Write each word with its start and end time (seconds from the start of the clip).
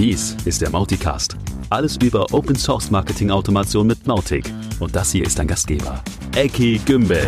Dies 0.00 0.34
ist 0.46 0.62
der 0.62 0.70
Mauticast. 0.70 1.36
Alles 1.68 1.98
über 2.02 2.32
Open 2.32 2.56
Source 2.56 2.90
Marketing 2.90 3.30
Automation 3.30 3.86
mit 3.86 4.06
Mautic. 4.06 4.50
Und 4.78 4.96
das 4.96 5.12
hier 5.12 5.26
ist 5.26 5.38
dein 5.38 5.46
Gastgeber, 5.46 6.02
Eki 6.34 6.80
Gümbel. 6.86 7.26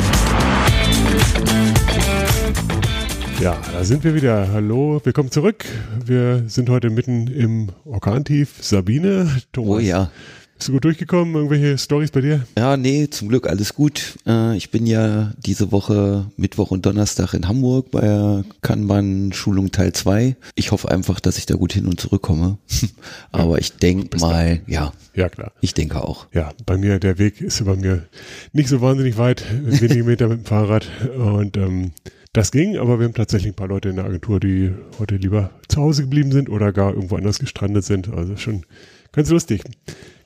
Ja, 3.43 3.59
da 3.71 3.85
sind 3.85 4.03
wir 4.05 4.15
wieder. 4.15 4.49
Hallo, 4.51 5.03
willkommen 5.05 5.31
zurück. 5.31 5.67
Wir 6.03 6.45
sind 6.49 6.71
heute 6.71 6.89
mitten 6.89 7.27
im 7.27 7.69
Orkantief. 7.85 8.55
Sabine, 8.63 9.43
Thomas. 9.53 9.71
Oh 9.71 9.79
ja. 9.79 10.11
Bist 10.57 10.69
du 10.69 10.73
gut 10.75 10.85
durchgekommen? 10.85 11.35
Irgendwelche 11.35 11.77
Stories 11.77 12.13
bei 12.13 12.21
dir? 12.21 12.47
Ja, 12.57 12.77
nee, 12.77 13.09
zum 13.11 13.29
Glück 13.29 13.49
alles 13.49 13.75
gut. 13.75 14.17
Äh, 14.29 14.57
ich 14.57 14.71
bin 14.71 14.87
ja 14.87 15.33
diese 15.45 15.73
Woche 15.73 16.27
Mittwoch 16.37 16.71
und 16.71 16.87
Donnerstag 16.87 17.35
in 17.35 17.49
Hamburg 17.49 17.91
bei 17.91 18.03
der 18.03 18.45
Kanban-Schulung 18.63 19.73
Teil 19.73 19.93
2. 19.93 20.37
Ich 20.55 20.71
hoffe 20.71 20.89
einfach, 20.89 21.19
dass 21.19 21.37
ich 21.39 21.47
da 21.47 21.57
gut 21.57 21.73
hin 21.73 21.87
und 21.87 22.01
zurückkomme. 22.01 22.59
Aber 23.33 23.55
ja, 23.55 23.59
ich 23.59 23.73
denke 23.77 24.19
mal, 24.19 24.59
da. 24.67 24.73
ja. 24.73 24.93
Ja, 25.15 25.29
klar. 25.29 25.53
Ich 25.61 25.75
denke 25.75 26.03
auch. 26.03 26.27
Ja, 26.33 26.53
bei 26.65 26.79
mir, 26.79 27.01
der 27.01 27.19
Weg 27.19 27.41
ist 27.41 27.65
bei 27.65 27.75
mir 27.75 28.05
nicht 28.53 28.69
so 28.69 28.81
wahnsinnig 28.81 29.19
weit, 29.19 29.45
wenige 29.65 30.05
Meter 30.05 30.29
mit 30.29 30.39
dem 30.39 30.45
Fahrrad. 30.47 30.89
Und 31.17 31.57
ähm, 31.57 31.91
das 32.33 32.53
ging, 32.53 32.79
aber 32.79 33.01
wir 33.01 33.07
haben 33.07 33.15
tatsächlich 33.15 33.53
ein 33.53 33.57
paar 33.57 33.69
Leute 33.69 33.89
in 33.89 33.97
der 33.97 34.05
Agentur, 34.05 34.39
die 34.39 34.73
heute 35.01 35.17
lieber 35.17 35.51
zu 35.69 35.83
Hause 35.83 36.03
geblieben 36.03 36.31
sind 36.31 36.49
oder 36.49 36.73
gar 36.73 36.95
irgendwo 36.95 37.17
anders 37.17 37.41
gestrandet 37.41 37.85
sind. 37.85 38.09
Also 38.09 38.37
schon 38.37 38.65
ganz 39.11 39.29
lustig. 39.29 39.65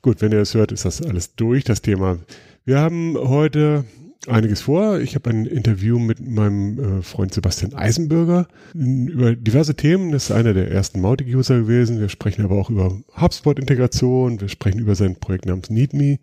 Gut, 0.02 0.20
wenn 0.20 0.32
ihr 0.32 0.38
das 0.38 0.55
hört, 0.55 0.73
ist 0.73 0.84
das 0.84 1.02
alles 1.02 1.34
durch, 1.34 1.64
das 1.64 1.82
Thema. 1.82 2.18
Wir 2.64 2.80
haben 2.80 3.16
heute 3.16 3.84
einiges 4.27 4.62
vor. 4.62 4.98
Ich 5.00 5.14
habe 5.14 5.30
ein 5.30 5.46
Interview 5.46 5.98
mit 5.98 6.27
meinem 6.27 6.98
äh, 6.98 7.02
Freund 7.02 7.32
Sebastian 7.32 7.74
Eisenbürger 7.74 8.48
über 8.74 9.34
diverse 9.34 9.74
Themen. 9.74 10.12
Das 10.12 10.24
ist 10.24 10.32
einer 10.32 10.55
der 10.55 10.70
ersten 10.70 11.00
Mautic-User 11.00 11.61
gewesen. 11.61 12.00
Wir 12.00 12.08
sprechen 12.08 12.44
aber 12.44 12.56
auch 12.56 12.70
über 12.70 12.97
HubSpot-Integration. 13.20 14.41
Wir 14.41 14.48
sprechen 14.48 14.80
über 14.80 14.94
sein 14.94 15.16
Projekt 15.16 15.47
namens 15.47 15.70
NeedMe 15.70 16.19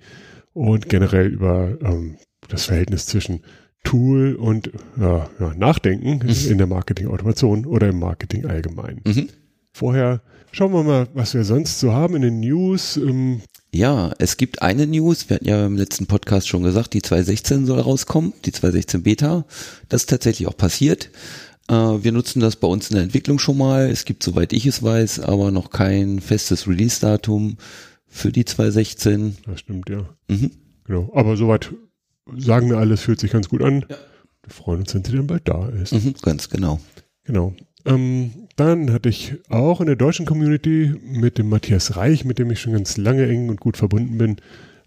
und 0.53 0.89
generell 0.89 1.27
über 1.27 1.77
ähm, 1.81 2.17
das 2.49 2.65
Verhältnis 2.65 3.05
zwischen 3.05 3.41
Tool 3.83 4.35
und 4.35 4.71
ja, 4.97 5.29
ja, 5.39 5.53
Nachdenken 5.55 6.25
mhm. 6.25 6.51
in 6.51 6.57
der 6.57 6.67
Marketing-Automation 6.67 7.65
oder 7.65 7.89
im 7.89 7.99
Marketing 7.99 8.45
allgemein. 8.45 9.01
Mhm. 9.05 9.29
Vorher 9.73 10.21
schauen 10.51 10.71
wir 10.71 10.83
mal, 10.83 11.07
was 11.13 11.33
wir 11.33 11.43
sonst 11.43 11.79
so 11.79 11.91
haben 11.91 12.15
in 12.15 12.21
den 12.21 12.39
News. 12.39 12.97
Ähm, 12.97 13.41
ja, 13.73 14.13
es 14.19 14.37
gibt 14.37 14.61
eine 14.61 14.85
News, 14.85 15.29
wir 15.29 15.35
hatten 15.35 15.47
ja 15.47 15.65
im 15.65 15.77
letzten 15.77 16.05
Podcast 16.05 16.47
schon 16.47 16.63
gesagt, 16.63 16.93
die 16.93 17.01
2.16 17.01 17.65
soll 17.65 17.79
rauskommen, 17.79 18.33
die 18.45 18.51
2.16 18.51 19.01
Beta. 19.01 19.45
Das 19.89 20.03
ist 20.03 20.09
tatsächlich 20.09 20.47
auch 20.47 20.55
passiert. 20.55 21.09
Äh, 21.67 21.73
wir 21.73 22.11
nutzen 22.11 22.39
das 22.39 22.55
bei 22.55 22.67
uns 22.67 22.89
in 22.89 22.95
der 22.95 23.03
Entwicklung 23.03 23.39
schon 23.39 23.57
mal. 23.57 23.89
Es 23.89 24.05
gibt, 24.05 24.21
soweit 24.21 24.53
ich 24.53 24.67
es 24.67 24.83
weiß, 24.83 25.21
aber 25.21 25.51
noch 25.51 25.71
kein 25.71 26.19
festes 26.19 26.67
Release-Datum 26.67 27.57
für 28.05 28.31
die 28.31 28.43
2.16. 28.43 29.33
Das 29.45 29.59
stimmt, 29.61 29.89
ja. 29.89 30.07
Mhm. 30.27 30.51
Genau. 30.85 31.11
Aber 31.15 31.35
soweit 31.35 31.73
sagen 32.37 32.69
wir 32.69 32.77
alles, 32.77 33.01
fühlt 33.01 33.19
sich 33.19 33.31
ganz 33.31 33.49
gut 33.49 33.63
an. 33.63 33.85
Ja. 33.89 33.97
Wir 34.43 34.53
freuen 34.53 34.81
uns, 34.81 34.93
wenn 34.93 35.03
sie 35.03 35.13
dann 35.13 35.27
bald 35.27 35.47
da 35.47 35.69
ist. 35.69 35.93
Mhm, 35.93 36.13
ganz 36.21 36.49
genau. 36.49 36.79
Genau. 37.23 37.55
Ähm, 37.85 38.42
dann 38.55 38.93
hatte 38.93 39.09
ich 39.09 39.35
auch 39.49 39.81
in 39.81 39.87
der 39.87 39.95
deutschen 39.95 40.25
Community 40.25 40.93
mit 41.03 41.37
dem 41.37 41.49
Matthias 41.49 41.95
Reich, 41.95 42.25
mit 42.25 42.39
dem 42.39 42.51
ich 42.51 42.61
schon 42.61 42.73
ganz 42.73 42.97
lange 42.97 43.27
eng 43.27 43.49
und 43.49 43.59
gut 43.59 43.77
verbunden 43.77 44.17
bin, 44.17 44.37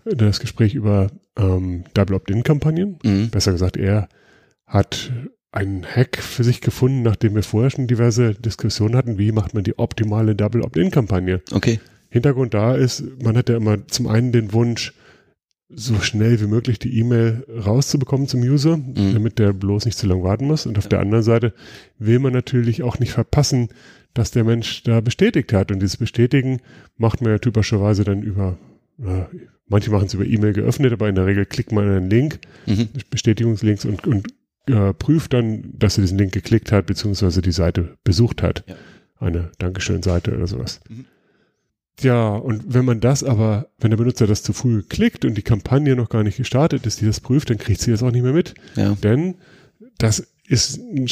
das 0.05 0.41
Gespräch 0.41 0.75
über 0.75 1.11
ähm, 1.37 1.85
Double 1.95 2.17
Opt-in-Kampagnen. 2.17 2.99
Mhm. 3.03 3.31
Besser 3.31 3.53
gesagt, 3.53 3.77
er 3.77 4.09
hat 4.67 5.13
einen 5.53 5.85
Hack 5.85 6.19
für 6.19 6.45
sich 6.45 6.61
gefunden, 6.61 7.03
nachdem 7.03 7.35
wir 7.35 7.43
vorher 7.43 7.71
schon 7.71 7.87
diverse 7.87 8.35
Diskussionen 8.35 8.95
hatten, 8.95 9.19
wie 9.19 9.33
macht 9.33 9.55
man 9.55 9.65
die 9.65 9.79
optimale 9.79 10.35
Double 10.37 10.63
Opt-in-Kampagne. 10.63 11.41
Okay. 11.53 11.81
Hintergrund 12.11 12.55
da 12.55 12.75
ist, 12.75 13.03
man 13.23 13.37
hat 13.37 13.49
ja 13.49 13.57
immer 13.57 13.87
zum 13.89 14.07
einen 14.07 14.33
den 14.33 14.53
Wunsch, 14.53 14.93
so 15.69 15.99
schnell 16.01 16.41
wie 16.41 16.47
möglich 16.47 16.79
die 16.79 16.97
E-Mail 16.99 17.45
rauszubekommen 17.49 18.29
zum 18.29 18.41
User, 18.41 18.77
mhm. 18.77 19.15
damit 19.15 19.39
der 19.39 19.53
bloß 19.53 19.85
nicht 19.85 19.99
zu 19.99 20.07
lange 20.07 20.23
warten 20.23 20.47
muss. 20.47 20.67
Und 20.67 20.79
auf 20.79 20.85
ja. 20.85 20.91
der 20.91 21.01
anderen 21.01 21.25
Seite 21.25 21.55
will 21.99 22.19
man 22.19 22.33
natürlich 22.33 22.83
auch 22.83 22.99
nicht 22.99 23.13
verpassen, 23.13 23.69
dass 24.15 24.31
der 24.31 24.45
Mensch 24.45 24.83
da 24.85 25.01
bestätigt 25.01 25.53
hat. 25.53 25.73
Und 25.73 25.81
dieses 25.81 25.97
Bestätigen 25.97 26.61
macht 26.97 27.21
man 27.21 27.33
ja 27.33 27.39
typischerweise 27.39 28.05
dann 28.05 28.23
über, 28.23 28.57
äh, 29.01 29.25
manche 29.67 29.91
machen 29.91 30.07
es 30.07 30.15
über 30.15 30.25
E-Mail 30.25 30.53
geöffnet, 30.53 30.93
aber 30.93 31.09
in 31.09 31.17
der 31.17 31.27
Regel 31.27 31.47
klickt 31.47 31.73
man 31.73 31.89
einen 31.89 32.11
Link, 32.11 32.39
mhm. 32.67 32.89
Bestätigungslinks 33.11 33.85
und, 33.85 34.07
und 34.07 34.29
äh, 34.69 34.95
prüft 34.95 35.33
dann, 35.33 35.73
dass 35.77 35.99
er 35.99 36.03
diesen 36.03 36.19
Link 36.19 36.33
geklickt 36.33 36.71
hat, 36.71 36.87
beziehungsweise 36.87 37.43
die 37.43 37.53
Seite 37.53 37.97
besucht 38.05 38.43
hat. 38.43 38.65
Ja. 38.67 38.77
Eine 39.19 39.51
Dankeschön-Seite 39.59 40.35
oder 40.35 40.47
sowas. 40.47 40.81
Mhm. 40.89 41.07
Ja, 42.01 42.35
und 42.35 42.75
wenn 42.75 42.85
man 42.85 43.01
das 43.01 43.25
aber, 43.25 43.69
wenn 43.79 43.91
der 43.91 43.97
Benutzer 43.97 44.27
das 44.27 44.43
zu 44.43 44.53
früh 44.53 44.83
klickt 44.83 45.25
und 45.25 45.35
die 45.35 45.43
Kampagne 45.43 45.97
noch 45.97 46.11
gar 46.11 46.23
nicht 46.23 46.37
gestartet 46.37 46.87
ist, 46.87 47.01
die 47.01 47.07
das 47.07 47.21
prüft, 47.21 47.49
dann 47.49 47.59
kriegt 47.59 47.81
sie 47.81 47.91
das 47.91 48.03
auch 48.03 48.11
nicht 48.11 48.23
mehr 48.23 48.35
mit. 48.35 48.55
Ja. 48.75 48.95
Denn 49.03 49.37
das 49.99 50.27
ist 50.47 50.79
ein 50.79 51.09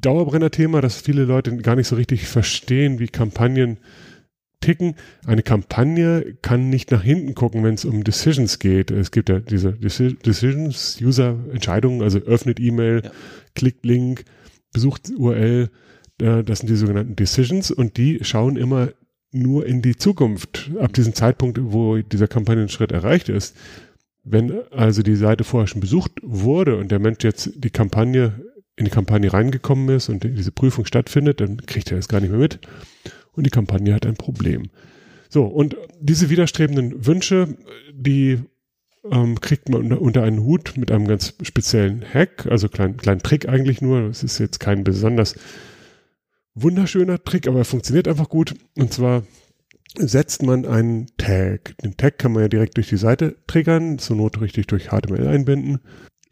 Dauerbrenner-Thema, 0.00 0.80
dass 0.80 1.00
viele 1.00 1.24
Leute 1.24 1.56
gar 1.56 1.76
nicht 1.76 1.88
so 1.88 1.96
richtig 1.96 2.28
verstehen, 2.28 2.98
wie 2.98 3.08
Kampagnen 3.08 3.78
ticken. 4.60 4.96
Eine 5.24 5.42
Kampagne 5.42 6.36
kann 6.42 6.68
nicht 6.68 6.90
nach 6.90 7.02
hinten 7.02 7.34
gucken, 7.34 7.64
wenn 7.64 7.74
es 7.74 7.84
um 7.84 8.04
Decisions 8.04 8.58
geht. 8.58 8.90
Es 8.90 9.10
gibt 9.10 9.30
ja 9.30 9.40
diese 9.40 9.72
Decisions, 9.72 10.98
User-Entscheidungen, 11.00 12.02
also 12.02 12.18
öffnet 12.18 12.60
E-Mail, 12.60 13.02
ja. 13.04 13.10
klickt 13.54 13.86
Link, 13.86 14.24
besucht 14.72 15.10
URL. 15.16 15.70
Das 16.18 16.58
sind 16.58 16.68
die 16.68 16.76
sogenannten 16.76 17.16
Decisions 17.16 17.70
und 17.70 17.96
die 17.96 18.18
schauen 18.22 18.56
immer 18.56 18.90
nur 19.32 19.66
in 19.66 19.82
die 19.82 19.96
Zukunft, 19.96 20.70
ab 20.80 20.92
diesem 20.92 21.14
Zeitpunkt, 21.14 21.58
wo 21.60 21.98
dieser 21.98 22.28
Kampagnenschritt 22.28 22.92
erreicht 22.92 23.28
ist. 23.28 23.56
Wenn 24.24 24.62
also 24.70 25.02
die 25.02 25.16
Seite 25.16 25.44
vorher 25.44 25.66
schon 25.66 25.80
besucht 25.80 26.12
wurde 26.22 26.76
und 26.76 26.90
der 26.90 26.98
Mensch 26.98 27.24
jetzt 27.24 27.50
die 27.54 27.70
Kampagne 27.70 28.40
in 28.76 28.84
die 28.84 28.90
Kampagne 28.90 29.32
reingekommen 29.32 29.88
ist 29.96 30.08
und 30.08 30.22
diese 30.22 30.52
Prüfung 30.52 30.84
stattfindet, 30.84 31.40
dann 31.40 31.58
kriegt 31.66 31.90
er 31.90 31.96
das 31.96 32.08
gar 32.08 32.20
nicht 32.20 32.30
mehr 32.30 32.38
mit 32.38 32.60
und 33.32 33.44
die 33.44 33.50
Kampagne 33.50 33.94
hat 33.94 34.06
ein 34.06 34.14
Problem. 34.14 34.70
So, 35.28 35.44
und 35.44 35.76
diese 36.00 36.30
widerstrebenden 36.30 37.06
Wünsche, 37.06 37.56
die 37.92 38.38
ähm, 39.10 39.40
kriegt 39.40 39.68
man 39.68 39.92
unter, 39.92 40.22
einen 40.22 40.42
Hut 40.42 40.74
mit 40.76 40.90
einem 40.90 41.06
ganz 41.06 41.34
speziellen 41.42 42.04
Hack, 42.14 42.46
also 42.46 42.68
kleinen 42.68 42.96
kleinen 42.96 43.22
Trick 43.22 43.48
eigentlich 43.48 43.80
nur. 43.80 44.08
Es 44.08 44.22
ist 44.22 44.38
jetzt 44.38 44.58
kein 44.58 44.84
besonders 44.84 45.36
wunderschöner 46.62 47.22
Trick, 47.22 47.46
aber 47.46 47.58
er 47.58 47.64
funktioniert 47.64 48.08
einfach 48.08 48.28
gut. 48.28 48.54
Und 48.76 48.92
zwar 48.92 49.22
setzt 49.96 50.42
man 50.42 50.66
einen 50.66 51.06
Tag. 51.16 51.76
Den 51.78 51.96
Tag 51.96 52.18
kann 52.18 52.32
man 52.32 52.42
ja 52.42 52.48
direkt 52.48 52.76
durch 52.76 52.88
die 52.88 52.96
Seite 52.96 53.36
triggern, 53.46 53.98
zur 53.98 54.16
Not 54.16 54.40
richtig 54.40 54.66
durch 54.66 54.88
HTML 54.88 55.26
einbinden. 55.26 55.80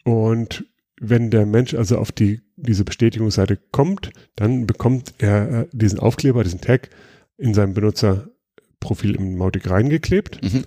Und 0.05 0.65
wenn 1.01 1.31
der 1.31 1.47
Mensch 1.47 1.75
also 1.75 1.99
auf 1.99 2.13
die, 2.13 2.43
diese 2.57 2.85
Bestätigungsseite 2.85 3.59
kommt, 3.73 4.11
dann 4.35 4.67
bekommt 4.67 5.15
er 5.19 5.51
äh, 5.51 5.67
diesen 5.73 5.99
Aufkleber, 5.99 6.43
diesen 6.43 6.61
Tag 6.61 6.91
in 7.37 7.55
seinem 7.55 7.75
Benutzerprofil 7.75 9.17
im 9.17 9.37
Mautic 9.37 9.69
reingeklebt. 9.69 10.43
Mhm. 10.43 10.65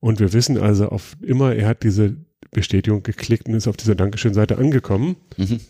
Und 0.00 0.20
wir 0.20 0.32
wissen 0.32 0.58
also 0.58 0.88
auf 0.88 1.16
immer, 1.20 1.54
er 1.54 1.68
hat 1.68 1.82
diese 1.82 2.16
Bestätigung 2.50 3.02
geklickt 3.02 3.46
und 3.48 3.54
ist 3.54 3.68
auf 3.68 3.76
dieser 3.76 3.94
Dankeschön-Seite 3.94 4.58
angekommen. 4.58 5.16
Mhm. 5.36 5.60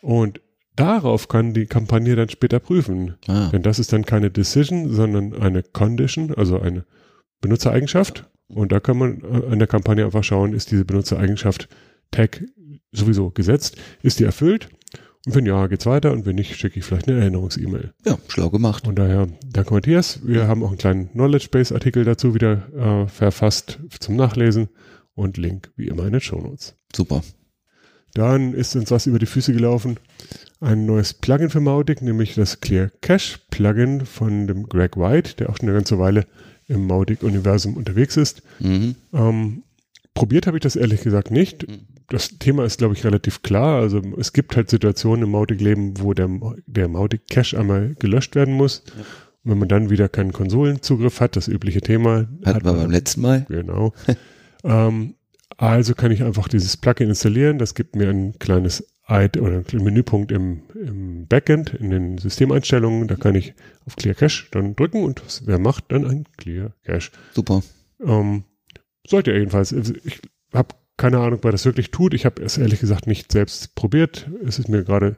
Und 0.00 0.40
darauf 0.76 1.28
kann 1.28 1.54
die 1.54 1.66
Kampagne 1.66 2.14
dann 2.16 2.28
später 2.28 2.60
prüfen. 2.60 3.16
Ah. 3.26 3.48
Denn 3.50 3.62
das 3.62 3.78
ist 3.78 3.92
dann 3.92 4.04
keine 4.04 4.30
Decision, 4.30 4.92
sondern 4.92 5.34
eine 5.34 5.62
Condition, 5.62 6.34
also 6.34 6.60
eine 6.60 6.84
Benutzereigenschaft. 7.40 8.28
Und 8.48 8.72
da 8.72 8.80
kann 8.80 8.98
man 8.98 9.22
an 9.24 9.54
äh, 9.54 9.58
der 9.58 9.66
Kampagne 9.66 10.04
einfach 10.04 10.22
schauen, 10.22 10.52
ist 10.52 10.70
diese 10.70 10.84
Benutzereigenschaft 10.84 11.68
Tag 12.12 12.44
sowieso 12.92 13.30
gesetzt, 13.30 13.76
ist 14.02 14.20
die 14.20 14.24
erfüllt? 14.24 14.68
Und 15.26 15.34
wenn 15.34 15.44
ja, 15.46 15.66
geht's 15.66 15.86
weiter 15.86 16.12
und 16.12 16.24
wenn 16.24 16.36
nicht, 16.36 16.54
schicke 16.54 16.78
ich 16.78 16.84
vielleicht 16.84 17.08
eine 17.08 17.18
Erinnerungs-E-Mail. 17.18 17.92
Ja, 18.06 18.16
schlau 18.28 18.48
gemacht. 18.48 18.86
Und 18.86 18.96
daher, 18.96 19.26
danke 19.44 19.74
Matthias. 19.74 20.20
Wir 20.24 20.46
haben 20.46 20.62
auch 20.62 20.68
einen 20.68 20.78
kleinen 20.78 21.10
Knowledge 21.10 21.48
Base 21.50 21.74
Artikel 21.74 22.04
dazu 22.04 22.34
wieder 22.34 22.68
äh, 22.76 23.08
verfasst 23.08 23.80
zum 23.98 24.14
Nachlesen 24.14 24.68
und 25.14 25.36
Link 25.36 25.72
wie 25.74 25.88
immer 25.88 26.06
in 26.06 26.12
den 26.12 26.20
Show 26.20 26.40
Notes. 26.40 26.76
Super. 26.94 27.22
Dann 28.14 28.54
ist 28.54 28.76
uns 28.76 28.92
was 28.92 29.06
über 29.06 29.18
die 29.18 29.26
Füße 29.26 29.52
gelaufen 29.52 29.98
ein 30.60 30.86
neues 30.86 31.14
Plugin 31.14 31.50
für 31.50 31.60
Mautic, 31.60 32.02
nämlich 32.02 32.34
das 32.34 32.60
Clear 32.60 32.90
Cache 33.00 33.38
Plugin 33.50 34.06
von 34.06 34.46
dem 34.46 34.68
Greg 34.68 34.96
White, 34.96 35.36
der 35.36 35.50
auch 35.50 35.56
schon 35.56 35.68
eine 35.68 35.76
ganze 35.76 35.98
Weile 35.98 36.26
im 36.68 36.86
Mautic-Universum 36.86 37.76
unterwegs 37.76 38.16
ist. 38.16 38.42
Mhm. 38.60 38.96
Ähm, 39.12 39.62
probiert 40.14 40.46
habe 40.46 40.56
ich 40.56 40.62
das 40.62 40.76
ehrlich 40.76 41.02
gesagt 41.02 41.30
nicht. 41.30 41.68
Mhm. 41.68 41.80
Das 42.08 42.38
Thema 42.38 42.64
ist, 42.64 42.78
glaube 42.78 42.94
ich, 42.94 43.04
relativ 43.04 43.42
klar. 43.42 43.80
Also 43.80 44.00
es 44.16 44.32
gibt 44.32 44.56
halt 44.56 44.70
Situationen 44.70 45.24
im 45.24 45.30
Mautic-Leben, 45.30 46.00
wo 46.00 46.14
der, 46.14 46.30
der 46.66 46.88
Mautic-Cache 46.88 47.58
einmal 47.58 47.94
gelöscht 47.98 48.34
werden 48.34 48.54
muss. 48.54 48.82
Ja. 48.86 49.02
Und 49.44 49.50
wenn 49.50 49.58
man 49.58 49.68
dann 49.68 49.90
wieder 49.90 50.08
keinen 50.08 50.32
Konsolenzugriff 50.32 51.20
hat, 51.20 51.36
das 51.36 51.48
übliche 51.48 51.80
Thema. 51.80 52.28
Hatten 52.44 52.46
hat 52.46 52.64
wir 52.64 52.72
beim 52.72 52.90
letzten 52.90 53.20
Mal. 53.20 53.46
Genau. 53.48 53.92
ähm, 54.64 55.15
also 55.56 55.94
kann 55.94 56.10
ich 56.10 56.22
einfach 56.22 56.48
dieses 56.48 56.76
Plugin 56.76 57.08
installieren. 57.08 57.58
Das 57.58 57.74
gibt 57.74 57.96
mir 57.96 58.08
ein 58.08 58.38
kleines 58.38 58.84
oder 59.08 59.62
ein 59.72 59.84
Menüpunkt 59.84 60.32
im, 60.32 60.62
im 60.74 61.26
Backend, 61.28 61.74
in 61.74 61.90
den 61.90 62.18
Systemeinstellungen, 62.18 63.06
da 63.06 63.14
kann 63.14 63.36
ich 63.36 63.54
auf 63.86 63.94
Clear 63.94 64.16
Cache 64.16 64.48
dann 64.50 64.74
drücken 64.74 65.04
und 65.04 65.22
wer 65.44 65.60
macht 65.60 65.84
dann 65.88 66.04
ein 66.04 66.24
Clear 66.36 66.72
Cache. 66.82 67.12
Super. 67.32 67.62
Ähm, 68.04 68.42
sollte 69.06 69.30
er 69.30 69.38
jedenfalls. 69.38 69.72
Also 69.72 69.94
ich 70.04 70.20
habe 70.52 70.74
keine 70.96 71.18
Ahnung, 71.18 71.38
wer 71.42 71.52
das 71.52 71.64
wirklich 71.64 71.92
tut. 71.92 72.14
Ich 72.14 72.24
habe 72.24 72.42
es 72.42 72.58
ehrlich 72.58 72.80
gesagt 72.80 73.06
nicht 73.06 73.30
selbst 73.30 73.74
probiert. 73.76 74.28
Es 74.44 74.58
ist 74.58 74.68
mir 74.68 74.82
gerade 74.82 75.16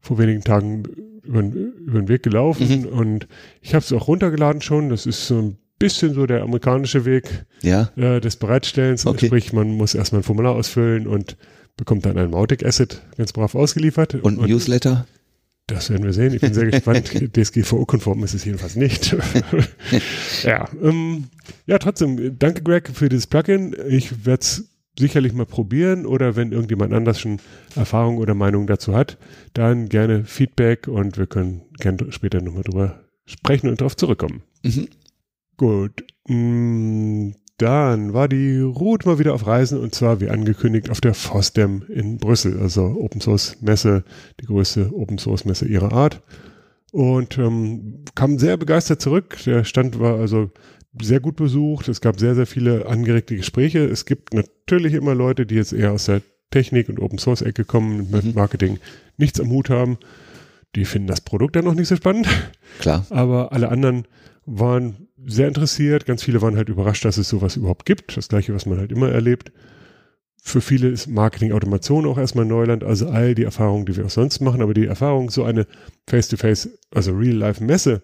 vor 0.00 0.18
wenigen 0.18 0.42
Tagen 0.42 0.84
über, 1.22 1.40
über 1.40 2.00
den 2.00 2.08
Weg 2.08 2.24
gelaufen 2.24 2.82
mhm. 2.82 2.86
und 2.86 3.28
ich 3.62 3.74
habe 3.74 3.84
es 3.84 3.92
auch 3.92 4.08
runtergeladen 4.08 4.60
schon. 4.60 4.90
Das 4.90 5.06
ist 5.06 5.26
so 5.26 5.38
ein 5.38 5.58
bisschen 5.82 6.14
so 6.14 6.26
der 6.26 6.42
amerikanische 6.42 7.04
Weg 7.04 7.44
ja. 7.62 7.90
äh, 7.96 8.20
des 8.20 8.36
Bereitstellens. 8.36 9.04
Okay. 9.04 9.26
Sprich, 9.26 9.52
man 9.52 9.72
muss 9.72 9.94
erstmal 9.94 10.20
ein 10.20 10.24
Formular 10.24 10.54
ausfüllen 10.54 11.08
und 11.08 11.36
bekommt 11.76 12.06
dann 12.06 12.16
ein 12.18 12.30
Mautic 12.30 12.64
Asset 12.64 13.02
ganz 13.16 13.32
brav 13.32 13.56
ausgeliefert. 13.56 14.14
Und, 14.14 14.38
und 14.38 14.48
Newsletter? 14.48 15.06
Das 15.66 15.90
werden 15.90 16.04
wir 16.04 16.12
sehen. 16.12 16.34
Ich 16.34 16.40
bin 16.40 16.54
sehr 16.54 16.66
gespannt. 16.70 17.10
DSGVO-konform 17.36 18.22
ist 18.22 18.34
es 18.34 18.44
jedenfalls 18.44 18.76
nicht. 18.76 19.16
ja, 20.44 20.68
ähm, 20.80 21.24
ja, 21.66 21.78
trotzdem, 21.78 22.38
danke 22.38 22.62
Greg 22.62 22.88
für 22.94 23.08
dieses 23.08 23.26
Plugin. 23.26 23.74
Ich 23.88 24.24
werde 24.24 24.40
es 24.42 24.68
sicherlich 24.96 25.32
mal 25.32 25.46
probieren 25.46 26.06
oder 26.06 26.36
wenn 26.36 26.52
irgendjemand 26.52 26.92
anders 26.92 27.18
schon 27.18 27.38
Erfahrung 27.74 28.18
oder 28.18 28.34
Meinung 28.34 28.68
dazu 28.68 28.94
hat, 28.94 29.18
dann 29.54 29.88
gerne 29.88 30.24
Feedback 30.24 30.86
und 30.86 31.18
wir 31.18 31.26
können 31.26 31.62
gerne 31.78 32.12
später 32.12 32.40
nochmal 32.40 32.62
drüber 32.62 33.00
sprechen 33.24 33.68
und 33.68 33.80
darauf 33.80 33.96
zurückkommen. 33.96 34.42
Mhm. 34.62 34.88
Gut. 35.56 36.04
Mm, 36.28 37.32
dann 37.58 38.12
war 38.12 38.28
die 38.28 38.60
Ruth 38.60 39.06
mal 39.06 39.18
wieder 39.18 39.34
auf 39.34 39.46
Reisen 39.46 39.78
und 39.78 39.94
zwar 39.94 40.20
wie 40.20 40.30
angekündigt 40.30 40.90
auf 40.90 41.00
der 41.00 41.14
FOSDEM 41.14 41.84
in 41.88 42.18
Brüssel, 42.18 42.58
also 42.58 42.82
Open 42.98 43.20
Source 43.20 43.56
Messe, 43.60 44.04
die 44.40 44.46
größte 44.46 44.90
Open 44.92 45.18
Source 45.18 45.44
Messe 45.44 45.66
ihrer 45.66 45.92
Art. 45.92 46.22
Und 46.90 47.38
ähm, 47.38 48.04
kam 48.14 48.38
sehr 48.38 48.56
begeistert 48.56 49.00
zurück. 49.00 49.38
Der 49.46 49.64
Stand 49.64 49.98
war 49.98 50.18
also 50.18 50.50
sehr 51.00 51.20
gut 51.20 51.36
besucht. 51.36 51.88
Es 51.88 52.00
gab 52.00 52.18
sehr, 52.20 52.34
sehr 52.34 52.46
viele 52.46 52.86
angeregte 52.86 53.36
Gespräche. 53.36 53.84
Es 53.84 54.04
gibt 54.04 54.34
natürlich 54.34 54.92
immer 54.92 55.14
Leute, 55.14 55.46
die 55.46 55.54
jetzt 55.54 55.72
eher 55.72 55.92
aus 55.92 56.06
der 56.06 56.20
Technik 56.50 56.88
und 56.88 57.00
Open 57.00 57.18
Source 57.18 57.42
Ecke 57.42 57.64
kommen, 57.64 58.10
mit 58.10 58.24
mhm. 58.24 58.34
Marketing 58.34 58.78
nichts 59.16 59.40
am 59.40 59.50
Hut 59.50 59.70
haben. 59.70 59.98
Die 60.74 60.84
finden 60.84 61.08
das 61.08 61.20
Produkt 61.20 61.56
dann 61.56 61.64
noch 61.64 61.74
nicht 61.74 61.88
so 61.88 61.96
spannend. 61.96 62.28
Klar. 62.78 63.06
Aber 63.10 63.52
alle 63.52 63.70
anderen 63.70 64.06
waren 64.46 65.08
sehr 65.26 65.48
interessiert. 65.48 66.06
Ganz 66.06 66.22
viele 66.22 66.42
waren 66.42 66.56
halt 66.56 66.68
überrascht, 66.68 67.04
dass 67.04 67.18
es 67.18 67.28
sowas 67.28 67.56
überhaupt 67.56 67.86
gibt. 67.86 68.16
Das 68.16 68.28
gleiche, 68.28 68.54
was 68.54 68.66
man 68.66 68.78
halt 68.78 68.92
immer 68.92 69.10
erlebt. 69.10 69.52
Für 70.44 70.60
viele 70.60 70.88
ist 70.88 71.06
Marketing 71.06 71.52
Automation 71.52 72.04
auch 72.06 72.18
erstmal 72.18 72.44
Neuland, 72.44 72.82
also 72.82 73.08
all 73.08 73.34
die 73.34 73.44
Erfahrungen, 73.44 73.86
die 73.86 73.96
wir 73.96 74.06
auch 74.06 74.10
sonst 74.10 74.40
machen, 74.40 74.60
aber 74.60 74.74
die 74.74 74.86
Erfahrung, 74.86 75.30
so 75.30 75.44
eine 75.44 75.66
Face-to-Face, 76.08 76.66
-face, 76.66 76.70
also 76.92 77.12
Real-Life-Messe, 77.12 78.02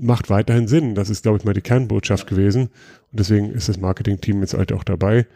macht 0.00 0.30
weiterhin 0.30 0.66
Sinn. 0.66 0.94
Das 0.94 1.10
ist, 1.10 1.22
glaube 1.22 1.38
ich, 1.38 1.44
mal 1.44 1.52
die 1.52 1.60
Kernbotschaft 1.60 2.26
gewesen. 2.26 2.70
Und 3.10 3.20
deswegen 3.20 3.50
ist 3.50 3.68
das 3.68 3.78
Marketing-Team 3.78 4.40
jetzt 4.40 4.54
halt 4.54 4.72
auch 4.72 4.84
dabei, 4.84 5.26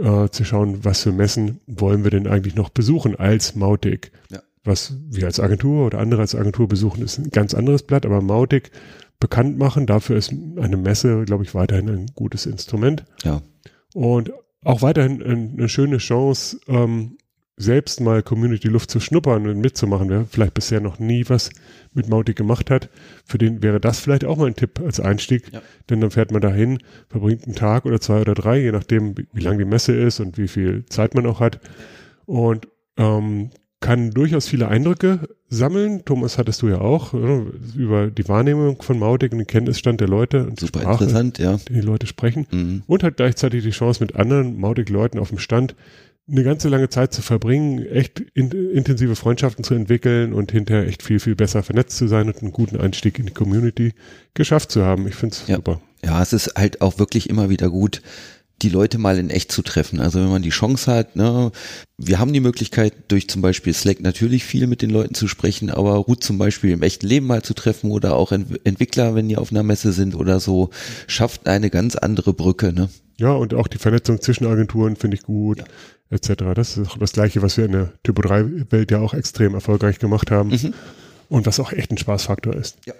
äh, 0.00 0.28
zu 0.30 0.44
schauen, 0.44 0.84
was 0.84 1.02
für 1.02 1.12
Messen 1.12 1.60
wollen 1.66 2.04
wir 2.04 2.10
denn 2.10 2.26
eigentlich 2.26 2.54
noch 2.54 2.70
besuchen 2.70 3.16
als 3.16 3.54
Mautic. 3.54 4.12
Ja. 4.30 4.40
Was 4.64 4.94
wir 5.08 5.26
als 5.26 5.38
Agentur 5.38 5.86
oder 5.86 5.98
andere 5.98 6.22
als 6.22 6.34
Agentur 6.34 6.66
besuchen, 6.66 7.04
ist 7.04 7.18
ein 7.18 7.30
ganz 7.30 7.54
anderes 7.54 7.84
Blatt, 7.84 8.04
aber 8.04 8.20
Mautic 8.20 8.72
bekannt 9.18 9.58
machen. 9.58 9.86
Dafür 9.86 10.16
ist 10.16 10.30
eine 10.30 10.76
Messe, 10.76 11.24
glaube 11.24 11.44
ich, 11.44 11.54
weiterhin 11.54 11.88
ein 11.88 12.06
gutes 12.14 12.46
Instrument. 12.46 13.04
Ja. 13.24 13.42
Und 13.94 14.32
auch 14.64 14.82
weiterhin 14.82 15.22
eine 15.22 15.68
schöne 15.68 15.98
Chance, 15.98 16.58
ähm, 16.68 17.16
selbst 17.58 18.00
mal 18.02 18.22
Community-Luft 18.22 18.90
zu 18.90 19.00
schnuppern 19.00 19.46
und 19.46 19.60
mitzumachen. 19.60 20.10
Wer 20.10 20.26
vielleicht 20.26 20.54
bisher 20.54 20.80
noch 20.80 20.98
nie 20.98 21.24
was 21.28 21.50
mit 21.94 22.08
Mautic 22.08 22.36
gemacht 22.36 22.70
hat, 22.70 22.90
für 23.24 23.38
den 23.38 23.62
wäre 23.62 23.80
das 23.80 24.00
vielleicht 24.00 24.26
auch 24.26 24.36
mal 24.36 24.46
ein 24.46 24.56
Tipp 24.56 24.80
als 24.80 25.00
Einstieg. 25.00 25.52
Ja. 25.52 25.62
Denn 25.88 26.00
dann 26.00 26.10
fährt 26.10 26.32
man 26.32 26.42
dahin, 26.42 26.78
verbringt 27.08 27.44
einen 27.44 27.54
Tag 27.54 27.86
oder 27.86 28.00
zwei 28.00 28.20
oder 28.20 28.34
drei, 28.34 28.60
je 28.60 28.72
nachdem, 28.72 29.16
wie, 29.16 29.26
wie 29.32 29.40
lang 29.40 29.56
die 29.56 29.64
Messe 29.64 29.94
ist 29.94 30.20
und 30.20 30.36
wie 30.36 30.48
viel 30.48 30.84
Zeit 30.86 31.14
man 31.14 31.26
auch 31.26 31.40
hat. 31.40 31.60
Und 32.26 32.68
ähm, 32.98 33.50
kann 33.86 34.10
durchaus 34.10 34.48
viele 34.48 34.68
Eindrücke 34.68 35.28
sammeln. 35.48 36.04
Thomas 36.04 36.38
hattest 36.38 36.62
du 36.62 36.68
ja 36.68 36.80
auch 36.80 37.12
ne, 37.12 37.46
über 37.76 38.08
die 38.08 38.28
Wahrnehmung 38.28 38.82
von 38.82 38.98
Mautic 38.98 39.32
und 39.32 39.38
den 39.38 39.46
Kenntnisstand 39.46 40.00
der 40.00 40.08
Leute 40.08 40.46
und 40.46 40.58
Super 40.58 40.80
Sprache, 40.80 41.04
interessant, 41.04 41.38
ja. 41.38 41.58
die, 41.68 41.74
die 41.74 41.80
Leute 41.80 42.06
sprechen. 42.06 42.46
Mhm. 42.50 42.82
Und 42.86 43.02
hat 43.02 43.16
gleichzeitig 43.16 43.62
die 43.62 43.70
Chance 43.70 44.02
mit 44.02 44.16
anderen 44.16 44.58
Mautic-Leuten 44.58 45.18
auf 45.18 45.28
dem 45.28 45.38
Stand 45.38 45.74
eine 46.28 46.42
ganze 46.42 46.68
lange 46.68 46.88
Zeit 46.88 47.12
zu 47.12 47.22
verbringen, 47.22 47.86
echt 47.86 48.20
in, 48.34 48.50
intensive 48.50 49.14
Freundschaften 49.14 49.62
zu 49.62 49.74
entwickeln 49.74 50.32
und 50.32 50.50
hinterher 50.50 50.86
echt 50.86 51.02
viel, 51.02 51.20
viel 51.20 51.36
besser 51.36 51.62
vernetzt 51.62 51.96
zu 51.96 52.08
sein 52.08 52.26
und 52.26 52.42
einen 52.42 52.50
guten 52.50 52.76
Einstieg 52.80 53.18
in 53.20 53.26
die 53.26 53.32
Community 53.32 53.92
geschafft 54.34 54.72
zu 54.72 54.84
haben. 54.84 55.06
Ich 55.06 55.14
finde 55.14 55.36
es 55.36 55.46
ja. 55.46 55.56
super. 55.56 55.80
Ja, 56.04 56.20
es 56.20 56.32
ist 56.32 56.54
halt 56.56 56.80
auch 56.80 56.98
wirklich 56.98 57.30
immer 57.30 57.48
wieder 57.48 57.70
gut, 57.70 58.02
die 58.62 58.68
Leute 58.70 58.98
mal 58.98 59.18
in 59.18 59.30
echt 59.30 59.52
zu 59.52 59.62
treffen. 59.62 60.00
Also 60.00 60.20
wenn 60.20 60.30
man 60.30 60.42
die 60.42 60.50
Chance 60.50 60.90
hat, 60.90 61.14
ne, 61.14 61.52
wir 61.98 62.18
haben 62.18 62.32
die 62.32 62.40
Möglichkeit, 62.40 62.94
durch 63.08 63.28
zum 63.28 63.42
Beispiel 63.42 63.74
Slack 63.74 64.00
natürlich 64.00 64.44
viel 64.44 64.66
mit 64.66 64.82
den 64.82 64.90
Leuten 64.90 65.14
zu 65.14 65.28
sprechen, 65.28 65.70
aber 65.70 65.94
Ruth 65.96 66.24
zum 66.24 66.38
Beispiel 66.38 66.70
im 66.70 66.82
echten 66.82 67.06
Leben 67.06 67.26
mal 67.26 67.42
zu 67.42 67.54
treffen 67.54 67.90
oder 67.90 68.16
auch 68.16 68.32
Entwickler, 68.32 69.14
wenn 69.14 69.28
die 69.28 69.36
auf 69.36 69.50
einer 69.50 69.62
Messe 69.62 69.92
sind 69.92 70.14
oder 70.14 70.40
so, 70.40 70.70
schafft 71.06 71.46
eine 71.46 71.68
ganz 71.68 71.96
andere 71.96 72.32
Brücke. 72.32 72.72
Ne? 72.72 72.88
Ja, 73.18 73.32
und 73.32 73.52
auch 73.54 73.66
die 73.66 73.78
Vernetzung 73.78 74.20
zwischen 74.20 74.46
Agenturen 74.46 74.96
finde 74.96 75.16
ich 75.16 75.22
gut, 75.22 75.58
ja. 75.58 75.64
etc. 76.10 76.54
Das 76.54 76.78
ist 76.78 76.90
auch 76.90 76.98
das 76.98 77.12
Gleiche, 77.12 77.42
was 77.42 77.58
wir 77.58 77.66
in 77.66 77.72
der 77.72 77.92
Typo 78.02 78.22
3 78.22 78.70
Welt 78.70 78.90
ja 78.90 79.00
auch 79.00 79.12
extrem 79.12 79.54
erfolgreich 79.54 79.98
gemacht 79.98 80.30
haben 80.30 80.50
mhm. 80.50 80.74
und 81.28 81.46
was 81.46 81.60
auch 81.60 81.72
echt 81.72 81.90
ein 81.90 81.98
Spaßfaktor 81.98 82.54
ist. 82.54 82.78
Ja. 82.86 82.94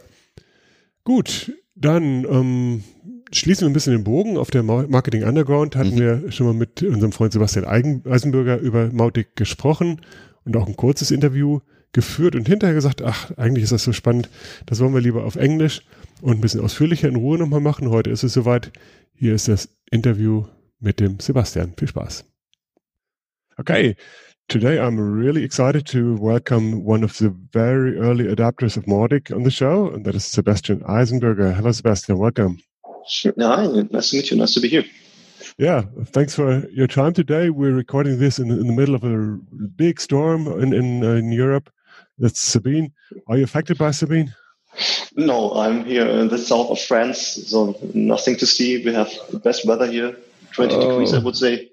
Gut, 1.04 1.52
dann 1.74 2.24
ähm, 2.24 2.84
schließen 3.32 3.62
wir 3.62 3.70
ein 3.70 3.72
bisschen 3.72 3.92
den 3.92 4.04
Bogen. 4.04 4.36
Auf 4.36 4.50
der 4.50 4.62
Marketing 4.62 5.24
Underground 5.24 5.76
hatten 5.76 5.94
mhm. 5.94 6.00
wir 6.00 6.32
schon 6.32 6.46
mal 6.46 6.54
mit 6.54 6.82
unserem 6.82 7.12
Freund 7.12 7.32
Sebastian 7.32 7.64
Eisenbürger 7.64 8.58
über 8.58 8.90
Mautic 8.92 9.36
gesprochen 9.36 10.00
und 10.44 10.56
auch 10.56 10.66
ein 10.66 10.76
kurzes 10.76 11.10
Interview 11.10 11.60
geführt 11.92 12.36
und 12.36 12.48
hinterher 12.48 12.74
gesagt, 12.74 13.02
ach, 13.02 13.30
eigentlich 13.36 13.64
ist 13.64 13.72
das 13.72 13.84
so 13.84 13.92
spannend, 13.92 14.28
das 14.66 14.80
wollen 14.80 14.92
wir 14.92 15.00
lieber 15.00 15.24
auf 15.24 15.36
Englisch 15.36 15.82
und 16.20 16.34
ein 16.34 16.40
bisschen 16.40 16.60
ausführlicher 16.60 17.08
in 17.08 17.16
Ruhe 17.16 17.38
nochmal 17.38 17.60
machen. 17.60 17.90
Heute 17.90 18.10
ist 18.10 18.22
es 18.22 18.32
soweit. 18.32 18.70
Hier 19.14 19.34
ist 19.34 19.48
das 19.48 19.70
Interview 19.90 20.44
mit 20.78 21.00
dem 21.00 21.18
Sebastian. 21.20 21.72
Viel 21.78 21.88
Spaß. 21.88 22.24
Okay. 23.56 23.96
Today, 24.48 24.78
I'm 24.78 24.98
really 24.98 25.42
excited 25.42 25.86
to 25.86 26.16
welcome 26.20 26.84
one 26.84 27.02
of 27.02 27.16
the 27.16 27.30
very 27.52 27.98
early 27.98 28.28
adapters 28.28 28.76
of 28.76 28.86
Mautic 28.86 29.32
on 29.32 29.42
the 29.42 29.50
show, 29.50 29.90
and 29.92 30.04
that 30.04 30.14
is 30.14 30.30
Sebastian 30.30 30.84
Eisenberger. 30.84 31.52
Hello, 31.56 31.72
Sebastian. 31.72 32.18
Welcome. 32.18 32.58
Hi, 33.08 33.66
nice 33.90 34.10
to 34.10 34.16
meet 34.16 34.30
you. 34.30 34.36
Nice 34.36 34.54
to 34.54 34.60
be 34.60 34.68
here. 34.68 34.84
Yeah, 35.58 35.82
thanks 36.06 36.34
for 36.34 36.68
your 36.70 36.88
time 36.88 37.12
today. 37.12 37.50
We're 37.50 37.72
recording 37.72 38.18
this 38.18 38.38
in, 38.38 38.50
in 38.50 38.66
the 38.66 38.72
middle 38.72 38.94
of 38.94 39.04
a 39.04 39.38
big 39.76 40.00
storm 40.00 40.46
in 40.60 40.72
in, 40.72 41.04
uh, 41.04 41.12
in 41.12 41.30
Europe. 41.30 41.70
That's 42.18 42.40
Sabine. 42.40 42.92
Are 43.28 43.36
you 43.38 43.44
affected 43.44 43.78
by 43.78 43.92
Sabine? 43.92 44.34
No, 45.14 45.52
I'm 45.54 45.84
here 45.84 46.06
in 46.06 46.28
the 46.28 46.38
south 46.38 46.70
of 46.70 46.80
France, 46.80 47.48
so 47.48 47.78
nothing 47.94 48.36
to 48.36 48.46
see. 48.46 48.84
We 48.84 48.92
have 48.92 49.10
the 49.30 49.38
best 49.38 49.66
weather 49.66 49.86
here, 49.86 50.16
20 50.52 50.74
oh. 50.74 50.90
degrees, 50.90 51.14
I 51.14 51.18
would 51.18 51.36
say. 51.36 51.70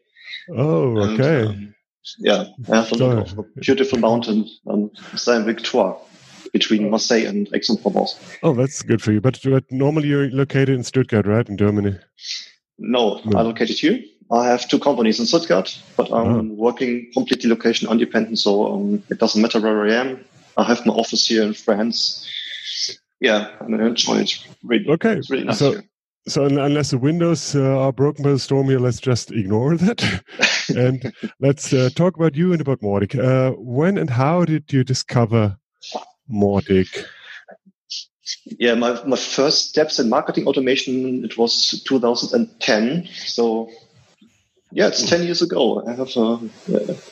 Oh, 0.49 0.97
okay. 1.13 1.41
And, 1.41 1.49
um, 1.49 1.75
yeah, 2.19 2.45
I 2.71 2.75
have 2.75 3.01
a 3.01 3.05
a 3.37 3.43
beautiful 3.59 3.97
mountain, 3.97 4.47
Sainte-Victoire 5.15 5.97
between 6.53 6.89
Marseille 6.89 7.25
and 7.25 7.49
Aix-en-Provence. 7.53 8.37
Oh, 8.43 8.53
that's 8.53 8.81
good 8.83 9.01
for 9.01 9.11
you. 9.11 9.19
But, 9.19 9.39
but 9.43 9.69
normally 9.71 10.07
you're 10.07 10.29
located 10.29 10.69
in 10.69 10.83
Stuttgart, 10.83 11.25
right, 11.25 11.49
in 11.49 11.57
Germany? 11.57 11.97
No, 12.77 13.19
no. 13.25 13.39
I'm 13.39 13.47
located 13.47 13.77
here. 13.77 13.99
I 14.31 14.47
have 14.47 14.67
two 14.67 14.79
companies 14.79 15.19
in 15.19 15.25
Stuttgart, 15.25 15.77
but 15.97 16.11
I'm 16.13 16.51
oh. 16.51 16.53
working 16.53 17.11
completely 17.13 17.49
location 17.49 17.89
independent, 17.91 18.39
so 18.39 18.73
um, 18.73 19.03
it 19.09 19.19
doesn't 19.19 19.41
matter 19.41 19.59
where 19.59 19.85
I 19.85 19.93
am. 19.93 20.23
I 20.55 20.63
have 20.63 20.85
my 20.85 20.93
office 20.93 21.27
here 21.27 21.43
in 21.43 21.53
France. 21.53 22.27
Yeah, 23.19 23.51
and 23.59 23.75
I 23.81 23.87
enjoy 23.87 24.19
it. 24.19 24.45
Really, 24.63 24.87
okay, 24.89 25.13
it's 25.13 25.29
really 25.29 25.43
nice 25.43 25.59
so, 25.59 25.71
here. 25.71 25.83
So 26.27 26.45
unless 26.45 26.91
the 26.91 26.97
windows 26.97 27.53
uh, 27.55 27.79
are 27.79 27.91
broken 27.91 28.23
by 28.23 28.31
the 28.31 28.39
storm 28.39 28.67
here, 28.67 28.79
let's 28.79 29.01
just 29.01 29.31
ignore 29.31 29.75
that. 29.75 30.23
and 30.75 31.13
let's 31.39 31.73
uh, 31.73 31.89
talk 31.95 32.15
about 32.15 32.35
you 32.35 32.53
and 32.53 32.61
about 32.61 32.81
Mautic. 32.81 33.17
Uh, 33.17 33.55
when 33.57 33.97
and 33.97 34.09
how 34.09 34.45
did 34.45 34.71
you 34.71 34.83
discover 34.85 35.57
Mautic? 36.31 37.05
Yeah, 38.45 38.75
my, 38.75 39.03
my 39.05 39.17
first 39.17 39.69
steps 39.69 39.99
in 39.99 40.09
marketing 40.09 40.47
automation, 40.47 41.25
it 41.25 41.37
was 41.37 41.83
2010. 41.85 43.07
So 43.07 43.69
yeah, 44.75 44.87
it's 44.87 45.07
10 45.07 45.23
years 45.23 45.41
ago. 45.41 45.83
I 45.85 45.91
have 45.91 46.17
uh, 46.17 46.39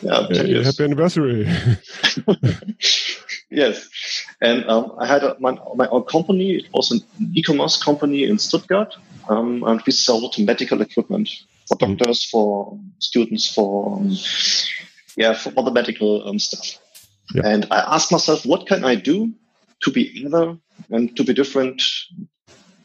yeah, 0.01 0.27
10 0.27 0.47
years. 0.47 0.65
Happy 0.65 0.83
anniversary. 0.83 1.47
yes. 3.51 3.87
And 4.41 4.65
um, 4.65 4.93
I 4.97 5.05
had 5.05 5.23
a, 5.23 5.35
my, 5.39 5.55
my 5.75 5.87
own 5.89 6.03
company. 6.05 6.55
It 6.55 6.69
was 6.73 6.91
an 6.91 7.01
e-commerce 7.35 7.81
company 7.81 8.23
in 8.23 8.39
Stuttgart. 8.39 8.95
Um, 9.29 9.63
and 9.63 9.79
we 9.85 9.91
sold 9.91 10.35
medical 10.39 10.81
equipment 10.81 11.29
for 11.67 11.77
doctors, 11.77 12.25
for 12.25 12.79
students, 12.97 13.53
for, 13.53 13.97
um, 13.97 14.11
yeah, 15.15 15.33
for 15.33 15.51
all 15.51 15.63
the 15.63 15.71
medical 15.71 16.27
um, 16.27 16.39
stuff. 16.39 16.80
Yeah. 17.33 17.41
And 17.45 17.67
I 17.71 17.95
asked 17.95 18.11
myself, 18.11 18.45
what 18.45 18.67
can 18.67 18.83
I 18.83 18.95
do 18.95 19.33
to 19.83 19.91
be 19.91 20.25
other 20.25 20.57
and 20.89 21.15
to 21.17 21.23
be 21.23 21.33
different, 21.33 21.81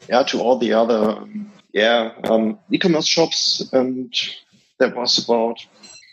yeah, 0.09 0.23
to 0.23 0.39
all 0.39 0.57
the 0.57 0.73
other, 0.73 1.23
yeah, 1.73 2.11
um, 2.25 2.59
e-commerce 2.71 3.07
shops. 3.07 3.67
And 3.73 4.13
there 4.79 4.93
was 4.93 5.17
about, 5.23 5.59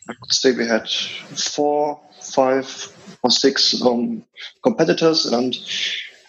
I 0.09 0.15
could 0.21 0.33
say 0.33 0.53
we 0.53 0.67
had 0.67 0.89
four, 0.89 2.01
five 2.21 2.93
or 3.23 3.31
six 3.31 3.81
um, 3.83 4.25
competitors 4.63 5.27
and 5.27 5.57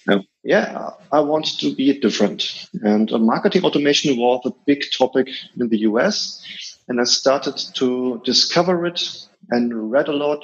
uh, 0.08 0.20
yeah, 0.44 0.92
I 1.12 1.20
wanted 1.22 1.60
to 1.62 1.76
be 1.76 2.00
different. 2.00 2.70
And 2.84 3.12
uh, 3.12 3.18
marketing 3.18 3.64
automation 3.64 4.18
was 4.18 4.42
a 4.46 4.52
big 4.66 4.84
topic 4.96 5.28
in 5.60 5.70
the 5.70 5.80
US. 5.80 6.44
And 6.88 7.02
I 7.02 7.06
started 7.06 7.58
to 7.76 8.22
discover 8.24 8.86
it 8.86 9.02
and 9.50 9.92
read 9.92 10.08
a 10.08 10.14
lot 10.14 10.44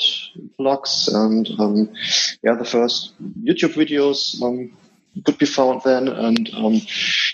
blogs 0.59 1.07
and 1.13 1.49
um, 1.59 1.93
yeah, 2.43 2.55
the 2.55 2.65
first 2.65 3.13
YouTube 3.43 3.73
videos 3.73 4.41
um, 4.41 4.71
could 5.25 5.37
be 5.37 5.45
found 5.45 5.81
then. 5.83 6.07
And 6.07 6.49
um, 6.53 6.81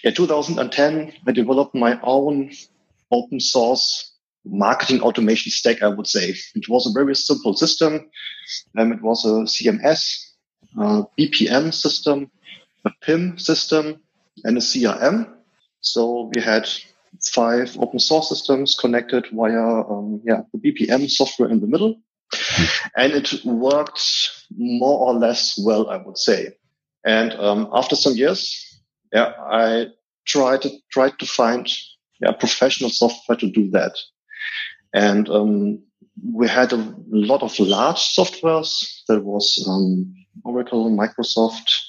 yeah, 0.04 0.12
2010, 0.12 1.14
I 1.26 1.32
developed 1.32 1.76
my 1.76 2.00
own 2.04 2.52
open 3.12 3.40
source 3.40 4.14
marketing 4.46 5.02
automation 5.02 5.52
stack, 5.52 5.82
I 5.82 5.88
would 5.88 6.08
say. 6.08 6.34
It 6.56 6.70
was 6.70 6.88
a 6.88 6.98
very 6.98 7.16
simple 7.16 7.54
system. 7.54 8.10
Um, 8.78 8.92
it 8.94 9.02
was 9.02 9.26
a 9.26 9.44
CMS, 9.44 10.32
a 10.78 11.04
BPM 11.20 11.74
system, 11.74 12.32
a 12.86 12.92
PIM 13.02 13.38
system, 13.38 14.02
and 14.44 14.58
a 14.58 14.62
CRM. 14.62 15.34
So 15.82 16.32
we 16.34 16.42
had 16.42 16.70
five 17.34 17.78
open 17.80 18.00
source 18.00 18.30
systems 18.30 18.76
connected 18.76 19.28
via 19.32 19.62
um, 19.62 20.22
yeah, 20.26 20.42
the 20.54 20.60
BPM 20.60 21.10
software 21.10 21.50
in 21.50 21.60
the 21.60 21.68
middle. 21.68 22.02
And 22.96 23.14
it 23.14 23.46
worked 23.46 24.32
more 24.58 25.08
or 25.08 25.14
less 25.14 25.58
well, 25.58 25.90
I 25.90 25.98
would 25.98 26.18
say. 26.18 26.50
And 27.06 27.34
um, 27.34 27.70
after 27.74 27.96
some 27.96 28.14
years, 28.16 28.82
yeah, 29.14 29.34
I 29.40 29.88
tried 30.26 30.64
to 30.64 30.70
tried 30.92 31.18
to 31.20 31.26
find 31.26 31.68
yeah, 32.20 32.32
professional 32.32 32.90
software 32.90 33.38
to 33.38 33.50
do 33.50 33.70
that. 33.72 33.94
And 34.94 35.30
um, 35.30 35.80
we 36.34 36.48
had 36.48 36.74
a 36.74 36.96
lot 37.10 37.44
of 37.44 37.60
large 37.60 37.98
softwares. 37.98 39.04
There 39.08 39.22
was 39.22 39.64
um, 39.70 40.14
Oracle, 40.44 40.90
Microsoft, 40.90 41.82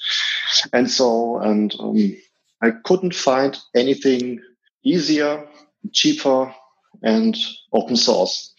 and 0.71 0.89
so. 0.89 1.39
And 1.39 1.75
um, 1.79 2.15
I 2.61 2.71
couldn't 2.83 3.15
find 3.15 3.57
anything 3.75 4.39
easier, 4.83 5.47
cheaper, 5.91 6.53
and 7.01 7.37
open 7.73 7.95
source. 7.95 8.53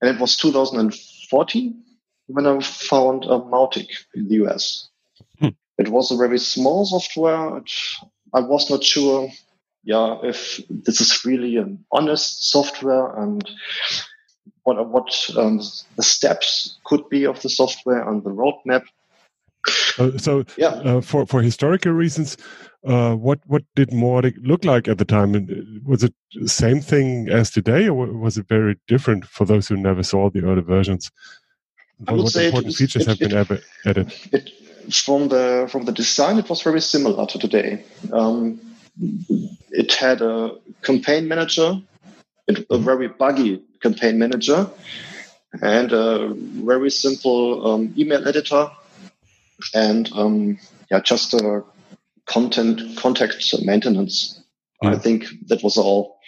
And 0.00 0.14
it 0.14 0.20
was 0.20 0.36
2014 0.36 1.82
when 2.26 2.46
I 2.46 2.60
found 2.60 3.24
a 3.24 3.40
Mautic 3.40 3.88
in 4.14 4.28
the 4.28 4.44
US. 4.46 4.88
Hmm. 5.40 5.48
It 5.78 5.88
was 5.88 6.10
a 6.10 6.16
very 6.16 6.38
small 6.38 6.84
software. 6.84 7.62
I 8.34 8.40
was 8.40 8.70
not 8.70 8.84
sure, 8.84 9.28
yeah, 9.84 10.18
if 10.22 10.60
this 10.68 11.00
is 11.00 11.24
really 11.24 11.56
an 11.56 11.84
honest 11.90 12.50
software 12.50 13.16
and 13.16 13.48
what 14.64 14.88
what 14.88 15.30
um, 15.36 15.60
the 15.96 16.02
steps 16.02 16.78
could 16.84 17.08
be 17.08 17.24
of 17.24 17.40
the 17.42 17.48
software 17.48 18.06
and 18.08 18.22
the 18.22 18.30
roadmap. 18.30 18.84
Uh, 19.98 20.16
so, 20.18 20.44
yeah. 20.56 20.68
Uh, 20.68 21.00
for 21.00 21.26
for 21.26 21.42
historical 21.42 21.92
reasons, 21.92 22.36
uh, 22.86 23.14
what 23.14 23.40
what 23.46 23.64
did 23.74 23.90
Mautic 23.90 24.34
look 24.42 24.64
like 24.64 24.88
at 24.88 24.98
the 24.98 25.04
time? 25.04 25.34
And 25.34 25.50
uh, 25.50 25.54
was 25.84 26.04
it 26.04 26.14
the 26.34 26.48
same 26.48 26.80
thing 26.80 27.28
as 27.28 27.50
today, 27.50 27.88
or 27.88 28.06
was 28.06 28.38
it 28.38 28.46
very 28.48 28.76
different 28.86 29.24
for 29.24 29.44
those 29.44 29.68
who 29.68 29.76
never 29.76 30.02
saw 30.02 30.30
the 30.30 30.44
early 30.44 30.62
versions? 30.62 31.10
I 32.06 32.12
would 32.12 32.24
what 32.24 32.32
say 32.32 32.46
important 32.46 32.74
it, 32.74 32.76
features 32.76 33.08
it, 33.08 33.08
have 33.08 33.18
been 33.18 33.60
added? 33.84 34.14
It, 34.32 34.50
from 34.92 35.28
the 35.28 35.68
from 35.70 35.84
the 35.84 35.92
design, 35.92 36.38
it 36.38 36.48
was 36.48 36.62
very 36.62 36.80
similar 36.80 37.26
to 37.26 37.38
today. 37.38 37.84
Um, 38.12 38.60
it 39.70 39.92
had 39.94 40.22
a 40.22 40.52
campaign 40.82 41.28
manager, 41.28 41.80
a 42.48 42.52
mm-hmm. 42.52 42.84
very 42.84 43.08
buggy 43.08 43.62
campaign 43.82 44.18
manager, 44.18 44.68
and 45.62 45.92
a 45.92 46.32
very 46.34 46.90
simple 46.90 47.66
um, 47.66 47.94
email 47.96 48.26
editor, 48.26 48.70
and 49.74 50.10
um, 50.12 50.58
yeah, 50.90 51.00
just 51.00 51.34
a 51.34 51.62
content 52.26 52.96
contact 52.96 53.54
maintenance. 53.62 54.40
Yeah. 54.82 54.90
I 54.90 54.98
think 54.98 55.26
that 55.48 55.62
was 55.62 55.76
all. 55.76 56.18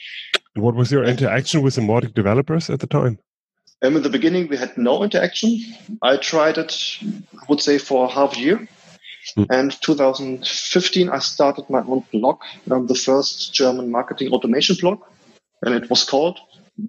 what 0.55 0.75
was 0.75 0.91
your 0.91 1.05
interaction 1.05 1.63
with 1.63 1.77
the 1.77 1.83
Mautic 1.83 2.15
developers 2.15 2.69
at 2.69 2.81
the 2.81 2.87
time? 2.87 3.19
Um, 3.83 3.97
in 3.97 4.03
the 4.03 4.11
beginning, 4.11 4.49
we 4.49 4.57
had 4.57 4.77
no 4.77 5.03
interaction. 5.03 5.59
I 6.03 6.17
tried 6.17 6.59
it, 6.59 6.99
I 7.03 7.45
would 7.49 7.61
say, 7.61 7.79
for 7.79 8.09
half 8.09 8.37
a 8.37 8.41
year. 8.41 8.69
Mm. 9.37 9.47
And 9.51 9.83
2015, 9.83 11.09
I 11.09 11.19
started 11.19 11.71
my 11.71 11.81
own 11.81 12.05
blog, 12.13 12.41
um, 12.71 12.87
the 12.87 12.95
first 12.95 13.55
German 13.55 13.91
marketing 13.91 14.33
automation 14.33 14.77
blog, 14.81 15.01
and 15.63 15.75
it 15.75 15.89
was 15.89 16.05
called 16.05 16.39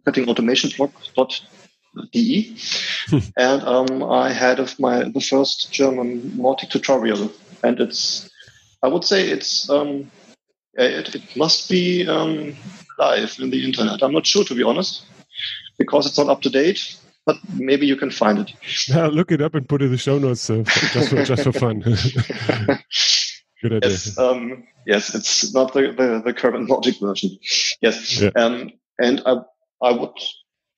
marketingautomationblog.de. 0.06 1.61
Mm. 1.96 3.32
and 3.38 3.64
um, 3.64 4.04
I 4.04 4.32
had 4.32 4.60
of 4.60 4.80
my 4.80 5.04
the 5.04 5.20
first 5.20 5.72
German 5.72 6.22
Mautic 6.38 6.70
tutorial, 6.70 7.32
and 7.64 7.80
it's 7.80 8.30
I 8.84 8.88
would 8.88 9.04
say 9.04 9.28
it's 9.28 9.70
um, 9.70 10.10
it, 10.74 11.16
it 11.16 11.36
must 11.36 11.70
be 11.70 12.08
um, 12.08 12.56
live 12.98 13.38
in 13.40 13.50
the 13.50 13.66
internet. 13.66 14.02
I'm 14.02 14.14
not 14.14 14.26
sure 14.26 14.44
to 14.46 14.56
be 14.56 14.64
honest, 14.64 15.04
because 15.78 16.06
it's 16.06 16.18
not 16.18 16.30
up 16.30 16.42
to 16.42 16.50
date. 16.50 16.98
But 17.24 17.38
maybe 17.54 17.86
you 17.86 17.96
can 17.96 18.10
find 18.10 18.40
it. 18.40 18.52
Yeah, 18.88 19.06
look 19.06 19.32
it 19.32 19.42
up 19.42 19.54
and 19.54 19.70
put 19.70 19.84
it 19.84 19.86
in 19.86 19.92
the 19.92 19.98
show 19.98 20.18
notes 20.18 20.50
uh, 20.50 20.64
just 20.92 21.10
for 21.10 21.24
just 21.24 21.44
for 21.44 21.52
fun. 21.52 21.82
Good 23.62 23.74
idea. 23.74 23.90
Yes, 23.92 24.18
um, 24.18 24.64
yes, 24.88 25.14
it's 25.14 25.54
not 25.54 25.72
the, 25.74 25.94
the, 25.96 26.24
the 26.26 26.34
current 26.34 26.68
logic 26.68 26.96
version. 27.00 27.38
Yes, 27.80 28.20
yeah. 28.20 28.32
um, 28.36 28.72
and 28.98 29.22
I 29.28 29.36
I 29.84 29.92
would 29.92 30.18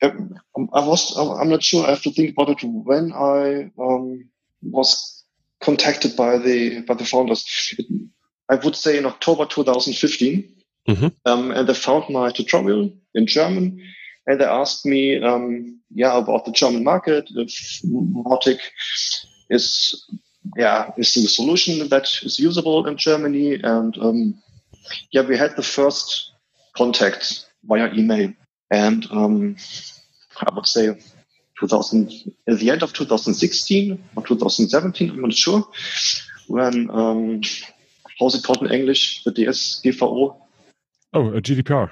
I 0.03 0.85
was 0.85 1.15
I'm 1.17 1.49
not 1.49 1.63
sure. 1.63 1.85
I 1.85 1.91
have 1.91 2.01
to 2.03 2.11
think 2.11 2.31
about 2.31 2.49
it 2.49 2.63
when 2.63 3.13
I 3.13 3.71
um, 3.81 4.29
was 4.61 5.23
contacted 5.61 6.15
by 6.15 6.37
the 6.37 6.81
by 6.81 6.93
the 6.95 7.05
founders. 7.05 7.75
I 8.49 8.55
would 8.55 8.75
say 8.75 8.97
in 8.97 9.05
October 9.05 9.45
2015, 9.45 10.53
mm-hmm. 10.89 11.07
um, 11.25 11.51
and 11.51 11.67
they 11.67 11.73
found 11.73 12.09
my 12.09 12.31
tutorial 12.31 12.91
in 13.15 13.25
German, 13.25 13.81
and 14.27 14.39
they 14.39 14.45
asked 14.45 14.85
me, 14.85 15.23
um, 15.23 15.79
yeah, 15.93 16.17
about 16.17 16.45
the 16.45 16.51
German 16.51 16.83
market, 16.83 17.29
if 17.35 17.81
Mautic 17.85 18.59
is 19.49 20.05
yeah 20.57 20.91
is 20.97 21.13
the 21.13 21.27
solution 21.27 21.87
that 21.87 22.07
is 22.23 22.39
usable 22.39 22.85
in 22.87 22.97
Germany, 22.97 23.59
and 23.63 23.97
um, 23.99 24.35
yeah, 25.11 25.21
we 25.21 25.37
had 25.37 25.55
the 25.55 25.63
first 25.63 26.33
contact 26.75 27.45
via 27.63 27.93
email, 27.93 28.33
and 28.71 29.05
um, 29.11 29.55
I 30.39 30.53
would 30.53 30.67
say 30.67 30.97
2000, 31.59 32.11
at 32.47 32.59
the 32.59 32.71
end 32.71 32.83
of 32.83 32.93
2016 32.93 34.03
or 34.15 34.23
2017, 34.23 35.09
I'm 35.09 35.21
not 35.21 35.33
sure, 35.33 35.67
when, 36.47 36.89
um, 36.91 37.41
how's 38.19 38.35
it 38.35 38.43
called 38.43 38.63
in 38.63 38.71
English? 38.71 39.23
The 39.23 39.31
DSGVO? 39.31 40.35
Oh, 41.13 41.27
a 41.33 41.41
GDPR. 41.41 41.91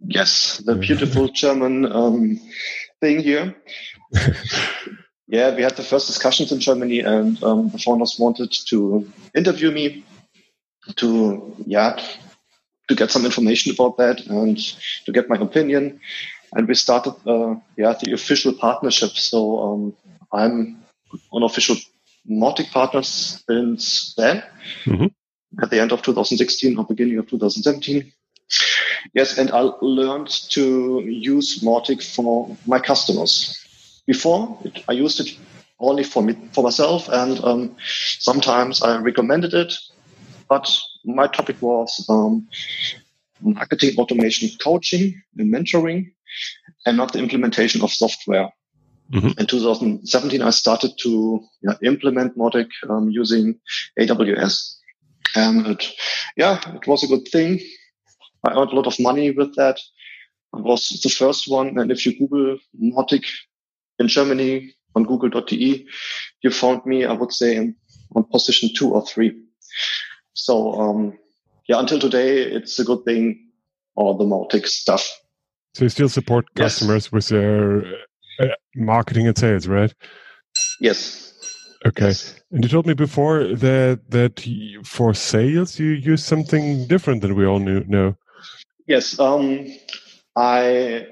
Yes, 0.00 0.58
the 0.58 0.74
beautiful 0.74 1.28
German 1.32 1.90
um, 1.90 2.40
thing 3.00 3.20
here. 3.20 3.54
yeah, 5.26 5.54
we 5.54 5.62
had 5.62 5.76
the 5.76 5.82
first 5.82 6.06
discussions 6.06 6.52
in 6.52 6.60
Germany, 6.60 7.00
and 7.00 7.42
um, 7.42 7.70
the 7.70 7.78
founders 7.78 8.18
wanted 8.18 8.52
to 8.68 9.10
interview 9.34 9.70
me 9.70 10.04
to, 10.96 11.56
yeah, 11.66 12.00
to 12.88 12.94
get 12.94 13.10
some 13.10 13.24
information 13.24 13.72
about 13.72 13.96
that 13.98 14.26
and 14.26 14.58
to 15.04 15.12
get 15.12 15.28
my 15.28 15.36
opinion 15.36 16.00
and 16.56 16.68
we 16.68 16.74
started 16.74 17.14
uh, 17.26 17.54
yeah 17.76 17.94
the 18.02 18.12
official 18.12 18.52
partnership. 18.52 19.10
So 19.10 19.60
um, 19.60 19.96
I'm 20.32 20.82
an 21.32 21.42
official 21.42 21.76
Mautic 22.28 22.70
partner 22.72 23.02
since 23.02 24.14
then. 24.16 24.42
Mm-hmm. 24.84 25.06
At 25.62 25.70
the 25.70 25.80
end 25.80 25.92
of 25.92 26.02
2016 26.02 26.76
or 26.78 26.84
beginning 26.84 27.18
of 27.18 27.28
2017. 27.28 28.12
Yes, 29.14 29.38
and 29.38 29.50
I 29.52 29.60
learned 29.80 30.28
to 30.50 31.00
use 31.00 31.60
Mautic 31.62 32.02
for 32.02 32.56
my 32.66 32.78
customers. 32.80 33.62
Before, 34.06 34.58
it, 34.64 34.84
I 34.88 34.92
used 34.92 35.20
it 35.20 35.36
only 35.78 36.02
for 36.04 36.22
me, 36.22 36.36
for 36.52 36.64
myself, 36.64 37.08
and 37.08 37.42
um, 37.44 37.76
sometimes 38.18 38.82
I 38.82 38.98
recommended 38.98 39.54
it. 39.54 39.74
But 40.48 40.68
my 41.06 41.26
topic 41.28 41.60
was 41.62 42.04
um, 42.08 42.46
marketing 43.40 43.96
automation 43.98 44.50
coaching 44.62 45.20
and 45.38 45.52
mentoring 45.52 46.12
and 46.84 46.96
not 46.96 47.12
the 47.12 47.18
implementation 47.18 47.82
of 47.82 47.90
software. 47.90 48.50
Mm-hmm. 49.12 49.38
In 49.38 49.46
2017, 49.46 50.42
I 50.42 50.50
started 50.50 50.92
to 51.02 51.40
implement 51.82 52.36
Mautic 52.36 52.68
um, 52.90 53.08
using 53.08 53.58
AWS. 53.98 54.74
And 55.36 55.66
it, 55.66 55.86
yeah, 56.36 56.60
it 56.74 56.86
was 56.86 57.04
a 57.04 57.06
good 57.06 57.28
thing. 57.28 57.60
I 58.44 58.52
earned 58.52 58.72
a 58.72 58.76
lot 58.76 58.86
of 58.86 58.98
money 58.98 59.30
with 59.30 59.54
that. 59.56 59.78
It 60.56 60.62
was 60.62 60.88
the 61.02 61.08
first 61.08 61.48
one. 61.48 61.78
And 61.78 61.92
if 61.92 62.04
you 62.04 62.18
Google 62.18 62.58
Mautic 62.80 63.24
in 63.98 64.08
Germany, 64.08 64.74
on 64.96 65.04
google.de, 65.04 65.86
you 66.42 66.50
found 66.50 66.84
me, 66.86 67.04
I 67.04 67.12
would 67.12 67.32
say, 67.32 67.72
on 68.14 68.24
position 68.24 68.70
two 68.74 68.92
or 68.92 69.06
three. 69.06 69.45
So, 70.36 70.72
um, 70.74 71.18
yeah, 71.66 71.80
until 71.80 71.98
today, 71.98 72.42
it's 72.42 72.78
a 72.78 72.84
good 72.84 73.04
thing, 73.04 73.48
all 73.94 74.16
the 74.16 74.24
Mautic 74.24 74.66
stuff. 74.66 75.08
So 75.74 75.84
you 75.84 75.88
still 75.88 76.08
support 76.08 76.44
Yes. 76.54 76.78
customers 76.78 77.10
with 77.10 77.28
their 77.28 77.84
uh, 78.40 78.48
marketing 78.74 79.26
and 79.26 79.36
sales, 79.36 79.66
right? 79.66 79.92
Yes. 80.80 81.32
Okay. 81.86 82.06
Yes. 82.06 82.34
And 82.52 82.62
you 82.62 82.68
told 82.68 82.86
me 82.86 82.94
before 82.94 83.44
that 83.44 84.00
that 84.10 84.46
for 84.84 85.14
sales 85.14 85.78
you 85.78 85.88
use 85.88 86.24
something 86.24 86.86
different 86.86 87.22
than 87.22 87.34
we 87.34 87.46
all 87.46 87.58
knew. 87.58 87.84
know. 87.84 88.16
Yes, 88.86 89.18
um, 89.18 89.66
I 90.36 91.06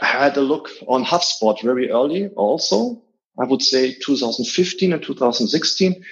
had 0.00 0.36
a 0.36 0.40
look 0.40 0.70
on 0.88 1.04
HubSpot 1.04 1.60
very 1.62 1.90
early 1.90 2.28
also. 2.36 3.02
I 3.38 3.44
would 3.44 3.62
say 3.62 3.94
2015 3.94 4.92
and 4.92 5.02
2016. 5.02 6.04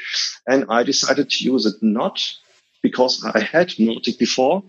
And 0.46 0.64
I 0.68 0.82
decided 0.82 1.30
to 1.30 1.44
use 1.44 1.66
it 1.66 1.74
not 1.82 2.20
because 2.82 3.24
I 3.24 3.40
had 3.40 3.70
Mautic 3.70 4.18
before 4.18 4.62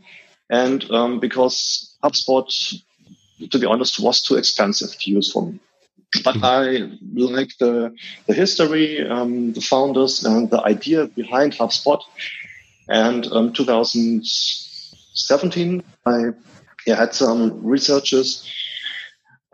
and 0.50 0.90
um, 0.92 1.20
because 1.20 1.96
HubSpot, 2.04 2.48
to 3.50 3.60
be 3.60 3.66
honest, 3.66 4.00
was 4.00 4.22
too 4.22 4.36
expensive 4.36 4.98
to 5.00 5.12
use 5.12 5.32
for 5.32 5.48
me. 5.48 5.60
But 6.24 6.44
I 6.44 6.90
like 7.14 7.58
the, 7.58 7.96
the 8.28 8.34
history, 8.34 9.08
um, 9.08 9.54
the 9.54 9.62
founders, 9.62 10.26
and 10.26 10.50
the 10.50 10.62
idea 10.62 11.08
behind 11.08 11.54
HubSpot. 11.54 12.02
And 12.90 13.26
um, 13.32 13.54
2017, 13.54 15.82
I 16.06 16.32
yeah, 16.86 16.96
had 16.96 17.14
some 17.14 17.66
researches 17.66 18.46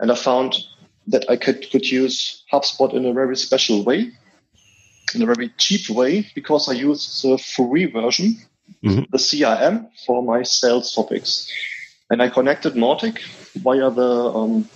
and 0.00 0.10
I 0.10 0.14
found 0.14 0.56
that 1.08 1.28
I 1.30 1.36
could, 1.36 1.70
could 1.70 1.90
use 1.90 2.44
HubSpot 2.52 2.92
in 2.92 3.06
a 3.06 3.12
very 3.12 3.36
special 3.36 3.84
way, 3.84 4.10
in 5.14 5.22
a 5.22 5.26
very 5.26 5.50
cheap 5.58 5.88
way, 5.90 6.26
because 6.34 6.68
I 6.68 6.72
used 6.72 7.22
the 7.22 7.38
free 7.38 7.86
version, 7.86 8.36
Mhm. 8.82 9.06
the 9.10 9.18
CRM, 9.18 9.88
for 10.06 10.22
my 10.22 10.42
sales 10.42 10.92
topics. 10.94 11.48
And 12.10 12.22
I 12.22 12.28
connected 12.28 12.74
Mautic 12.74 13.18
via 13.54 13.90
the 13.90 14.32
um, 14.34 14.68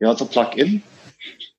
yeah 0.00 0.12
the 0.14 0.24
plugin. 0.26 0.82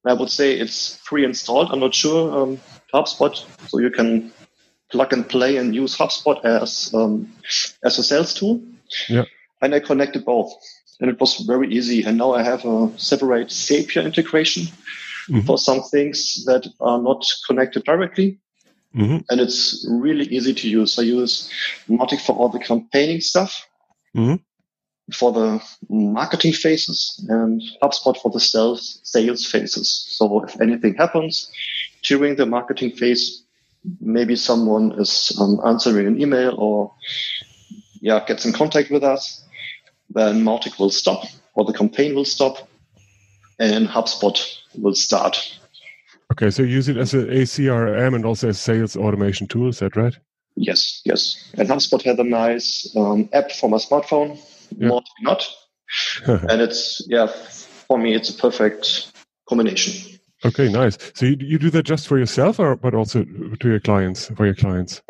I 0.05 0.13
would 0.13 0.29
say 0.31 0.53
it's 0.53 0.99
pre-installed. 1.05 1.69
I'm 1.71 1.79
not 1.81 1.93
sure 1.93 2.31
um, 2.37 2.59
HubSpot, 2.93 3.35
so 3.67 3.79
you 3.79 3.89
can 3.89 4.31
plug 4.89 5.11
and 5.11 5.27
play 5.27 5.57
and 5.57 5.75
use 5.75 5.97
HubSpot 5.97 6.43
as 6.45 6.93
um, 6.93 7.33
as 7.83 7.97
a 7.99 8.03
sales 8.03 8.33
tool. 8.33 8.61
Yeah. 9.09 9.25
And 9.61 9.75
I 9.75 9.79
connected 9.81 10.23
both, 10.23 10.53
and 11.01 11.09
it 11.09 11.19
was 11.19 11.35
very 11.47 11.73
easy. 11.73 12.03
And 12.03 12.17
now 12.17 12.31
I 12.33 12.43
have 12.43 12.63
a 12.65 12.89
separate 12.97 13.49
Zapier 13.49 14.05
integration 14.05 14.67
Mhm. 15.29 15.45
for 15.45 15.57
some 15.57 15.81
things 15.83 16.45
that 16.45 16.65
are 16.79 17.01
not 17.01 17.25
connected 17.47 17.83
directly, 17.83 18.37
hmm 18.97 19.17
and 19.29 19.39
it's 19.39 19.85
really 19.89 20.25
easy 20.25 20.53
to 20.53 20.67
use. 20.67 20.97
I 20.99 21.03
use 21.03 21.49
Mautic 21.87 22.19
for 22.25 22.35
all 22.35 22.49
the 22.49 22.59
campaigning 22.59 23.21
stuff, 23.21 23.51
Mhm. 24.15 24.39
for 25.13 25.31
the 25.31 25.61
marketing 25.89 26.53
phases, 26.53 27.23
and 27.29 27.61
HubSpot 27.81 28.17
for 28.21 28.31
the 28.31 28.39
sales 28.39 28.99
sales 29.03 29.45
phases. 29.45 29.87
So 30.17 30.43
if 30.47 30.59
anything 30.61 30.95
happens 30.95 31.51
during 32.09 32.35
the 32.37 32.45
marketing 32.45 32.91
phase, 32.97 33.43
maybe 34.01 34.35
someone 34.35 34.85
is 34.99 35.31
um, 35.39 35.59
answering 35.65 36.07
an 36.07 36.21
email 36.21 36.53
or 36.57 36.91
yeah 38.01 38.19
gets 38.27 38.45
in 38.45 38.53
contact 38.53 38.89
with 38.91 39.03
us, 39.03 39.43
then 40.09 40.43
Mautic 40.43 40.79
will 40.79 40.89
stop 41.01 41.21
or 41.53 41.65
the 41.65 41.73
campaign 41.73 42.15
will 42.15 42.25
stop, 42.25 42.67
and 43.59 43.87
HubSpot 43.87 44.37
will 44.75 44.95
start. 44.95 45.56
Okay, 46.37 46.51
so 46.51 46.61
you 46.61 46.69
use 46.69 46.87
it 46.87 46.97
as 46.97 47.13
a, 47.15 47.21
a 47.21 47.41
CRM 47.43 48.13
and 48.15 48.23
also 48.25 48.49
as 48.49 48.59
sales 48.59 48.95
automation 48.95 49.47
tool. 49.47 49.69
Is 49.69 49.79
that 49.79 49.95
right? 49.95 50.15
Yes, 50.55 51.01
yes. 51.03 51.51
And 51.57 51.67
HubSpot 51.67 52.01
had 52.01 52.19
a 52.19 52.23
nice 52.23 52.93
um, 52.95 53.27
app 53.33 53.51
for 53.51 53.69
my 53.69 53.77
smartphone, 53.77 54.37
Yeah. 54.77 54.89
Mautic 54.89 55.03
not. 55.21 55.47
and 56.27 56.61
it's, 56.61 57.01
yeah, 57.09 57.27
for 57.27 57.97
me, 57.97 58.13
it's 58.15 58.29
a 58.29 58.33
perfect 58.37 59.11
combination. 59.49 60.19
okay, 60.45 60.71
nice. 60.71 60.97
So 61.15 61.25
you, 61.25 61.37
you 61.39 61.57
do 61.57 61.69
that 61.71 61.83
just 61.83 62.07
for 62.07 62.19
yourself, 62.19 62.59
or 62.59 62.75
but 62.75 62.93
also 62.93 63.23
to 63.23 63.67
your 63.69 63.79
clients 63.79 64.27
for 64.35 64.45
your 64.45 64.55
clients? 64.55 65.01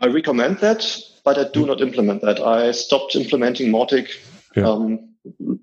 I 0.00 0.06
recommend 0.06 0.58
that, 0.58 0.84
but 1.24 1.38
I 1.38 1.44
do 1.52 1.66
not 1.66 1.80
implement 1.80 2.22
that. 2.22 2.40
I 2.40 2.72
stopped 2.72 3.14
implementing 3.14 3.70
Mautic 3.70 4.08
Yeah. 4.56 4.68
um, 4.70 5.13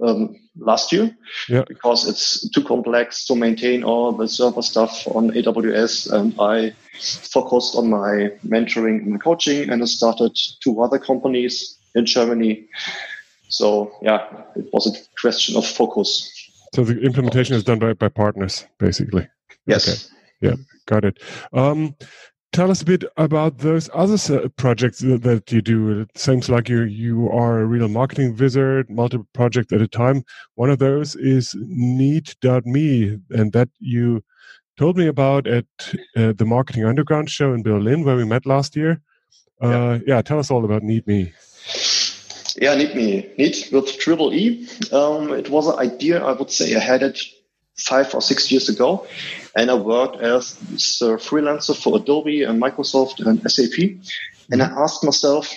um, 0.01 0.35
last 0.57 0.91
year 0.91 1.15
Yeah. 1.47 1.63
because 1.67 2.07
it's 2.07 2.49
too 2.49 2.63
complex 2.63 3.25
to 3.25 3.35
maintain 3.35 3.83
all 3.83 4.11
the 4.11 4.27
server 4.27 4.61
stuff 4.61 5.07
on 5.07 5.31
AWS. 5.31 6.11
And 6.11 6.33
I 6.39 6.73
focused 6.99 7.75
on 7.75 7.89
my 7.89 8.31
mentoring 8.45 9.01
and 9.01 9.11
my 9.13 9.17
coaching 9.17 9.69
and 9.69 9.81
I 9.81 9.85
started 9.85 10.37
two 10.63 10.81
other 10.81 10.99
companies 10.99 11.77
in 11.95 12.05
Germany. 12.05 12.67
So 13.49 13.91
yeah, 14.01 14.27
it 14.55 14.65
was 14.73 14.87
a 14.87 15.19
question 15.19 15.57
of 15.57 15.65
focus. 15.65 16.31
So 16.73 16.83
the 16.83 16.99
implementation 17.01 17.55
is 17.55 17.63
done 17.63 17.79
by, 17.79 17.93
by 17.93 18.07
partners, 18.09 18.65
basically. 18.79 19.27
Yes. 19.65 20.09
Yeah, 20.41 20.55
got 20.87 21.05
it. 21.05 21.19
Um, 21.53 21.95
tell 22.51 22.69
us 22.69 22.81
a 22.81 22.85
bit 22.85 23.03
about 23.17 23.59
those 23.59 23.89
other 23.93 24.49
projects 24.49 24.99
that, 24.99 25.43
you 25.51 25.61
do. 25.61 26.01
It 26.01 26.17
seems 26.17 26.49
like 26.49 26.69
you 26.69 26.83
you 26.83 27.29
are 27.29 27.59
a 27.59 27.65
real 27.65 27.87
marketing 27.87 28.35
wizard, 28.35 28.89
multiple 28.89 29.27
projects 29.33 29.73
at 29.73 29.81
a 29.81 29.87
time. 29.87 30.23
One 30.55 30.69
of 30.69 30.79
those 30.79 31.15
is 31.15 31.55
Need.me, 31.57 33.19
and 33.29 33.53
that 33.53 33.69
you 33.79 34.23
told 34.77 34.97
me 34.97 35.07
about 35.07 35.47
at 35.47 35.65
uh, 36.15 36.33
the 36.33 36.45
Marketing 36.45 36.85
Underground 36.85 37.29
show 37.29 37.53
in 37.53 37.63
Berlin, 37.63 38.03
where 38.03 38.15
we 38.15 38.25
met 38.25 38.45
last 38.45 38.75
year. 38.75 39.01
Uh, 39.61 39.99
yeah. 40.07 40.21
tell 40.23 40.39
us 40.39 40.49
all 40.49 40.65
about 40.65 40.81
Need.me. 40.81 41.31
Yeah, 42.59 42.75
Need 42.75 42.95
Me. 42.95 43.29
Need 43.37 43.55
with 43.71 43.97
triple 43.97 44.33
E. 44.33 44.67
Um, 44.91 45.31
it 45.33 45.49
was 45.49 45.67
an 45.67 45.79
idea, 45.79 46.23
I 46.23 46.33
would 46.33 46.51
say 46.51 46.75
I 46.75 46.79
had 46.79 47.03
it 47.03 47.21
five 47.87 48.13
or 48.13 48.21
six 48.21 48.51
years 48.51 48.69
ago. 48.69 49.05
And 49.55 49.69
I 49.69 49.75
worked 49.75 50.17
as 50.21 50.53
a 51.01 51.17
freelancer 51.17 51.75
for 51.75 51.97
Adobe 51.97 52.43
and 52.43 52.61
Microsoft 52.61 53.25
and 53.25 53.39
SAP. 53.51 53.97
And 54.49 54.61
I 54.61 54.67
asked 54.67 55.03
myself 55.03 55.53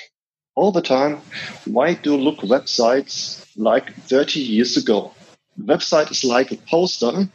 all 0.56 0.72
the 0.72 0.82
time, 0.82 1.20
why 1.64 1.94
do 1.94 2.16
look 2.16 2.38
websites 2.38 3.44
like 3.56 3.92
30 4.08 4.40
years 4.40 4.76
ago? 4.76 5.12
Website 5.60 6.10
is 6.10 6.24
like 6.24 6.52
a 6.52 6.56
poster 6.56 7.28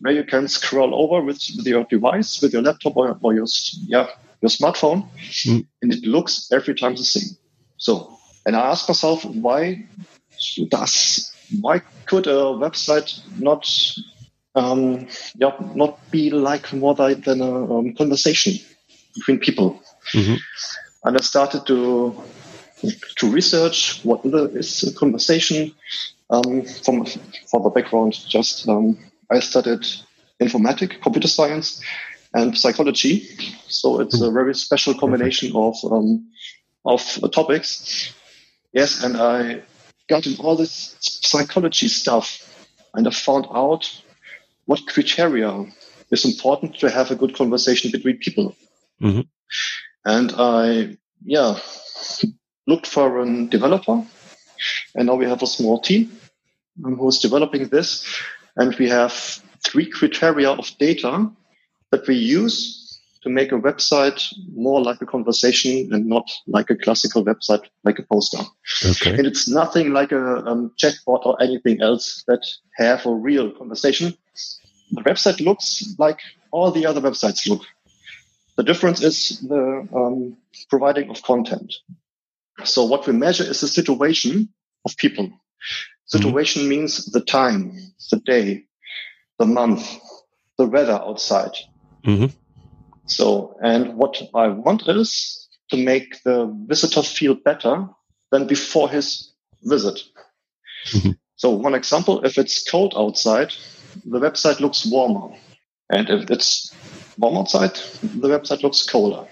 where 0.00 0.14
you 0.14 0.24
can 0.24 0.48
scroll 0.48 0.94
over 0.94 1.24
with, 1.24 1.40
with 1.56 1.66
your 1.66 1.84
device, 1.84 2.40
with 2.40 2.52
your 2.52 2.62
laptop 2.62 2.96
or, 2.96 3.18
or 3.22 3.34
your, 3.34 3.46
yeah, 3.86 4.06
your 4.40 4.48
smartphone, 4.48 5.06
Mm. 5.44 5.66
and 5.82 5.92
it 5.92 6.04
looks 6.04 6.50
every 6.52 6.74
time 6.74 6.94
the 6.96 7.04
same. 7.04 7.36
So, 7.76 8.18
and 8.46 8.56
I 8.56 8.70
asked 8.70 8.88
myself, 8.88 9.24
why 9.24 9.86
does, 10.70 11.30
why 11.60 11.82
could 12.06 12.26
a 12.26 12.54
website 12.54 13.20
not, 13.38 13.68
um, 14.54 15.08
yeah, 15.36 15.52
not 15.74 15.98
be 16.10 16.30
like 16.30 16.72
more 16.72 16.94
than 16.94 17.40
a 17.40 17.78
um, 17.78 17.94
conversation 17.94 18.54
between 19.14 19.38
people? 19.38 19.82
Mhm. 20.12 20.38
And 21.04 21.16
I 21.16 21.20
started 21.20 21.66
to 21.66 22.14
to 23.16 23.30
research 23.30 24.00
what 24.04 24.24
is 24.24 24.82
a 24.82 24.94
conversation. 24.94 25.72
Um, 26.30 26.62
from 26.84 27.04
for 27.50 27.60
the 27.60 27.70
background, 27.70 28.12
just 28.28 28.68
um, 28.68 28.96
I 29.30 29.40
studied 29.40 29.84
informatics, 30.40 31.02
computer 31.02 31.28
science, 31.28 31.82
and 32.32 32.56
psychology. 32.56 33.28
So 33.68 34.00
it's 34.00 34.20
a 34.20 34.30
very 34.30 34.54
special 34.54 34.94
combination 34.94 35.52
of 35.56 35.74
um, 35.90 36.30
of 36.84 37.02
uh, 37.22 37.28
topics. 37.28 38.12
Yes, 38.72 39.02
and 39.02 39.16
I 39.16 39.62
got 40.10 40.26
in 40.26 40.36
all 40.44 40.56
this 40.56 40.96
psychology 41.00 41.88
stuff, 41.88 42.26
and 42.94 43.06
I 43.06 43.10
found 43.10 43.46
out 43.54 43.84
what 44.66 44.86
criteria 44.86 45.52
is 46.10 46.24
important 46.24 46.78
to 46.80 46.90
have 46.90 47.10
a 47.10 47.16
good 47.16 47.34
conversation 47.34 47.90
between 47.92 48.18
people. 48.18 48.56
Mhm. 49.00 49.28
And 50.04 50.32
I, 50.36 50.96
yeah, 51.24 51.58
looked 52.66 52.86
for 52.86 53.20
a 53.20 53.46
developer, 53.46 54.04
and 54.94 55.06
now 55.06 55.14
we 55.14 55.26
have 55.26 55.42
a 55.42 55.54
small 55.56 55.80
team 55.80 56.10
um, 56.84 56.96
who 56.96 57.08
is 57.08 57.18
developing 57.20 57.68
this, 57.68 58.04
and 58.56 58.74
we 58.78 58.88
have 58.88 59.14
three 59.64 59.86
criteria 59.86 60.50
of 60.50 60.66
data 60.78 61.30
that 61.90 62.06
we 62.08 62.16
use 62.16 62.89
to 63.22 63.28
make 63.28 63.52
a 63.52 63.60
website 63.60 64.22
more 64.54 64.82
like 64.82 65.00
a 65.02 65.06
conversation 65.06 65.92
and 65.92 66.06
not 66.06 66.30
like 66.46 66.70
a 66.70 66.76
classical 66.76 67.24
website 67.24 67.64
like 67.84 67.98
a 67.98 68.02
poster. 68.02 68.42
Okay. 68.84 69.10
And 69.10 69.26
it's 69.26 69.48
nothing 69.48 69.92
like 69.92 70.12
a 70.12 70.36
um, 70.46 70.72
chatbot 70.82 71.26
or 71.26 71.40
anything 71.42 71.82
else 71.82 72.24
that 72.28 72.46
have 72.76 73.04
a 73.04 73.14
real 73.14 73.50
conversation. 73.50 74.14
The 74.92 75.02
website 75.02 75.40
looks 75.40 75.94
like 75.98 76.20
all 76.50 76.70
the 76.70 76.86
other 76.86 77.00
websites 77.00 77.48
look. 77.48 77.62
The 78.56 78.64
difference 78.64 79.02
is 79.02 79.40
the 79.40 79.86
um, 79.94 80.36
providing 80.68 81.10
of 81.10 81.22
content. 81.22 81.72
So 82.64 82.84
what 82.84 83.06
we 83.06 83.12
measure 83.12 83.44
is 83.44 83.60
the 83.60 83.68
situation 83.68 84.48
of 84.84 84.96
people. 84.96 85.30
Situation 86.06 86.68
means 86.68 87.06
the 87.06 87.20
time, 87.20 87.76
the 88.10 88.18
day, 88.18 88.64
the 89.38 89.46
month, 89.46 89.98
the 90.58 90.66
weather 90.66 90.92
outside. 90.92 91.52
Mhm. 92.04 92.32
So, 93.10 93.56
and 93.62 93.96
what 93.96 94.22
I 94.34 94.48
want 94.48 94.88
is 94.88 95.48
to 95.70 95.76
make 95.76 96.22
the 96.24 96.46
visitor 96.66 97.02
feel 97.02 97.34
better 97.34 97.88
than 98.30 98.46
before 98.46 98.88
his 98.88 99.32
visit. 99.62 100.00
Mhm. 100.94 101.18
So, 101.36 101.50
one 101.50 101.74
example, 101.74 102.24
if 102.24 102.38
it's 102.38 102.62
cold 102.70 102.94
outside, 102.96 103.52
the 104.04 104.20
website 104.20 104.60
looks 104.60 104.86
warmer. 104.86 105.36
And 105.90 106.08
if 106.08 106.30
it's 106.30 106.72
warm 107.18 107.36
outside, 107.36 107.74
the 108.02 108.28
website 108.28 108.62
looks 108.62 108.86
colder. 108.86 109.26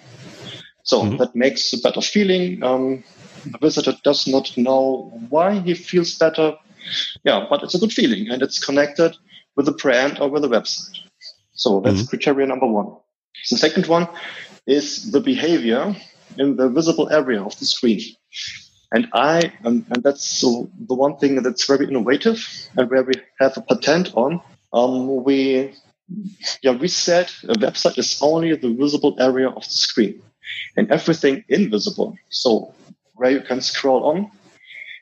So 0.82 1.02
Mhm. 1.02 1.18
that 1.18 1.36
makes 1.36 1.72
a 1.72 1.78
better 1.78 2.00
feeling. 2.00 2.62
Um, 2.62 3.04
the 3.44 3.58
visitor 3.58 3.94
does 4.02 4.26
not 4.26 4.56
know 4.56 5.12
why 5.28 5.60
he 5.60 5.74
feels 5.74 6.18
better. 6.18 6.56
Yeah, 7.24 7.46
but 7.48 7.62
it's 7.62 7.74
a 7.74 7.78
good 7.78 7.92
feeling 7.92 8.28
and 8.30 8.42
it's 8.42 8.64
connected 8.64 9.16
with 9.54 9.66
the 9.66 9.72
brand 9.72 10.18
or 10.20 10.28
with 10.28 10.42
the 10.42 10.48
website. 10.48 10.96
So 11.54 11.80
that's 11.80 12.08
criteria 12.08 12.46
number 12.46 12.66
one. 12.66 12.96
The 13.50 13.56
second 13.56 13.86
one 13.86 14.08
is 14.66 15.10
the 15.10 15.20
behavior 15.20 15.96
in 16.36 16.56
the 16.56 16.68
visible 16.68 17.08
area 17.10 17.42
of 17.42 17.58
the 17.58 17.64
screen. 17.64 18.00
And 18.92 19.08
I, 19.12 19.52
and, 19.64 19.84
and 19.90 20.02
that's 20.02 20.40
the 20.40 20.94
one 20.94 21.16
thing 21.18 21.42
that's 21.42 21.66
very 21.66 21.86
innovative 21.86 22.38
and 22.76 22.90
where 22.90 23.02
we 23.02 23.14
have 23.40 23.56
a 23.56 23.62
patent 23.62 24.14
on. 24.14 24.40
Um, 24.72 25.24
we, 25.24 25.74
yeah, 26.62 26.72
we 26.72 26.88
said 26.88 27.30
a 27.44 27.54
website 27.54 27.98
is 27.98 28.18
only 28.22 28.54
the 28.56 28.72
visible 28.74 29.16
area 29.18 29.48
of 29.48 29.62
the 29.64 29.70
screen 29.70 30.22
and 30.76 30.90
everything 30.90 31.44
invisible. 31.48 32.16
So 32.30 32.74
where 33.14 33.30
you 33.30 33.40
can 33.40 33.60
scroll 33.60 34.04
on 34.04 34.30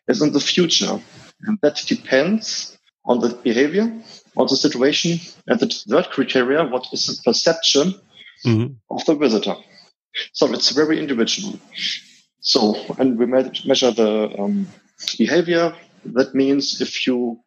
is 0.08 0.22
in 0.22 0.32
the 0.32 0.40
future. 0.40 1.00
And 1.42 1.58
that 1.62 1.76
depends 1.86 2.76
on 3.04 3.20
the 3.20 3.28
behavior, 3.28 3.92
on 4.36 4.46
the 4.48 4.56
situation, 4.56 5.20
and 5.46 5.60
the 5.60 5.68
third 5.68 6.06
criteria, 6.10 6.64
what 6.64 6.86
is 6.92 7.06
the 7.06 7.22
perception 7.24 7.94
Mhm. 8.44 8.76
of 8.90 9.04
the 9.04 9.14
visitor. 9.14 9.56
So 10.32 10.52
it's 10.52 10.70
very 10.70 10.98
individual. 10.98 11.58
So, 12.40 12.76
and 12.98 13.18
we 13.18 13.26
measure 13.26 13.90
the 13.90 14.34
um, 14.38 14.68
behavior. 15.18 15.74
That 16.04 16.34
means 16.34 16.80
if 16.80 17.06
you, 17.06 17.40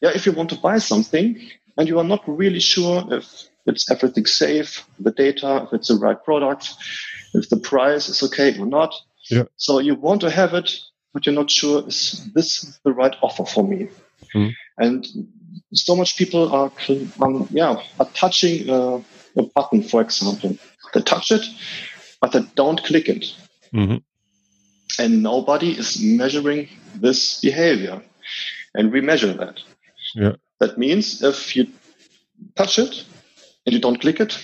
yeah, 0.00 0.10
if 0.14 0.26
you 0.26 0.32
want 0.32 0.50
to 0.50 0.56
buy 0.56 0.78
something 0.78 1.40
and 1.78 1.88
you 1.88 1.98
are 1.98 2.04
not 2.04 2.22
really 2.26 2.60
sure 2.60 3.04
if 3.10 3.48
it's 3.66 3.90
everything 3.90 4.26
safe, 4.26 4.84
the 4.98 5.12
data, 5.12 5.64
if 5.66 5.72
it's 5.72 5.88
the 5.88 5.94
right 5.94 6.22
product, 6.24 6.74
if 7.34 7.48
the 7.48 7.56
price 7.56 8.08
is 8.08 8.22
okay 8.24 8.58
or 8.58 8.66
not. 8.66 8.94
Yeah. 9.30 9.44
So 9.56 9.78
you 9.78 9.94
want 9.94 10.20
to 10.22 10.30
have 10.30 10.54
it, 10.54 10.76
but 11.14 11.24
you're 11.24 11.34
not 11.34 11.50
sure 11.50 11.86
is 11.86 12.28
this 12.34 12.78
the 12.84 12.92
right 12.92 13.14
offer 13.22 13.44
for 13.44 13.62
me? 13.66 13.88
Mhm. 14.34 14.52
And 14.78 15.06
so 15.72 15.94
much 15.94 16.16
people 16.16 16.52
are, 16.52 16.72
um, 17.20 17.48
yeah, 17.52 17.82
are 18.00 18.10
touching 18.14 18.68
uh, 18.68 19.00
a 19.36 19.42
button, 19.42 19.82
for 19.82 20.00
example. 20.00 20.56
They 20.94 21.00
touch 21.02 21.30
it, 21.30 21.44
but 22.20 22.32
they 22.32 22.42
don't 22.54 22.82
click 22.84 23.08
it. 23.08 23.26
Mhm. 23.72 24.02
And 24.98 25.22
nobody 25.22 25.70
is 25.78 26.00
measuring 26.02 26.68
this 26.94 27.40
behavior. 27.40 28.02
And 28.74 28.92
we 28.92 29.00
measure 29.00 29.32
that. 29.34 29.60
Yeah. 30.14 30.32
That 30.60 30.78
means 30.78 31.22
if 31.22 31.56
you 31.56 31.66
touch 32.56 32.78
it 32.78 33.04
and 33.66 33.72
you 33.72 33.80
don't 33.80 34.00
click 34.00 34.20
it, 34.20 34.38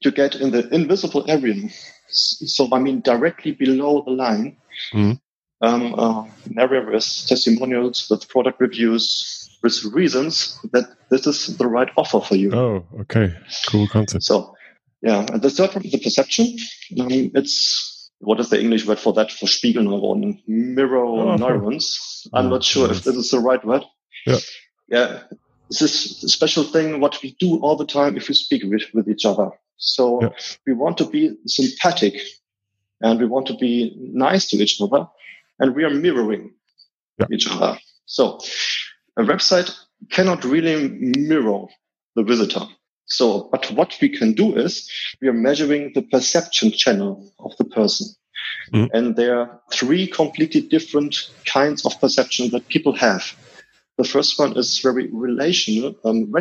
you 0.00 0.10
get 0.10 0.34
in 0.34 0.50
the 0.50 0.68
invisible 0.74 1.24
area. 1.28 1.68
So, 2.08 2.68
I 2.72 2.78
mean, 2.78 3.00
directly 3.00 3.52
below 3.52 4.02
the 4.04 4.10
line, 4.12 4.56
Mhm. 4.92 5.20
um, 5.62 5.94
uh, 5.94 6.22
an 6.44 6.58
area 6.58 6.84
with 6.84 7.26
testimonials, 7.26 8.08
with 8.10 8.28
product 8.28 8.60
reviews, 8.60 9.39
with 9.62 9.84
reasons 9.92 10.58
that 10.72 10.84
this 11.10 11.26
is 11.26 11.56
the 11.58 11.66
right 11.66 11.88
offer 11.96 12.20
for 12.20 12.36
you. 12.36 12.52
Oh, 12.54 12.86
okay. 13.00 13.34
Cool 13.68 13.88
concept. 13.88 14.24
So, 14.24 14.54
yeah, 15.02 15.26
and 15.32 15.42
the 15.42 15.50
third 15.50 15.74
one 15.74 15.84
is 15.84 15.92
the 15.92 15.98
perception. 15.98 16.56
Um, 16.98 17.30
it's 17.34 18.10
what 18.20 18.40
is 18.40 18.50
the 18.50 18.60
English 18.60 18.86
word 18.86 18.98
for 18.98 19.12
that? 19.14 19.30
For 19.32 19.46
Spiegelneuronen, 19.46 20.42
mirror 20.46 21.04
Oh. 21.04 21.36
neurons. 21.36 22.26
I'm 22.34 22.50
not 22.50 22.62
sure 22.64 22.90
if 22.90 23.04
this 23.04 23.16
is 23.16 23.30
the 23.30 23.38
right 23.40 23.64
word. 23.64 23.82
Yeah. 24.26 24.38
Yeah, 24.88 25.22
this 25.70 25.80
is 25.82 26.24
a 26.24 26.28
special 26.28 26.64
thing 26.64 27.00
what 27.00 27.22
we 27.22 27.34
do 27.38 27.58
all 27.60 27.76
the 27.76 27.86
time 27.86 28.16
if 28.16 28.28
we 28.28 28.34
speak 28.34 28.62
with, 28.64 28.82
with 28.92 29.08
each 29.08 29.24
other. 29.24 29.50
So 29.76 30.20
Yeah. 30.22 30.30
we 30.66 30.74
want 30.74 30.98
to 30.98 31.06
be 31.06 31.36
sympathetic 31.46 32.20
and 33.00 33.18
we 33.18 33.26
want 33.26 33.46
to 33.46 33.54
be 33.56 33.94
nice 33.98 34.48
to 34.50 34.56
each 34.58 34.80
other 34.82 35.06
and 35.58 35.74
we 35.74 35.84
are 35.84 35.90
mirroring 35.90 36.52
Yeah. 37.18 37.26
each 37.32 37.46
other. 37.50 37.78
So 38.04 38.40
a 39.18 39.22
website 39.22 39.74
cannot 40.10 40.44
really 40.44 40.88
mirror 40.88 41.66
the 42.16 42.22
visitor. 42.22 42.66
So, 43.06 43.48
but 43.50 43.70
what 43.72 43.96
we 44.00 44.08
can 44.08 44.32
do 44.34 44.56
is 44.56 44.88
we 45.20 45.28
are 45.28 45.32
measuring 45.32 45.92
the 45.94 46.02
perception 46.02 46.70
channel 46.70 47.32
of 47.40 47.56
the 47.58 47.64
person. 47.64 48.06
Mhm. 48.72 48.88
And 48.94 49.16
there 49.16 49.38
are 49.38 49.60
three 49.72 50.06
completely 50.06 50.60
different 50.60 51.30
kinds 51.44 51.84
of 51.84 52.00
perception 52.00 52.50
that 52.50 52.68
people 52.68 52.94
have. 52.96 53.36
The 53.98 54.04
first 54.04 54.38
one 54.38 54.56
is 54.56 54.78
very 54.78 55.08
relational, 55.12 55.94
um, 56.04 56.32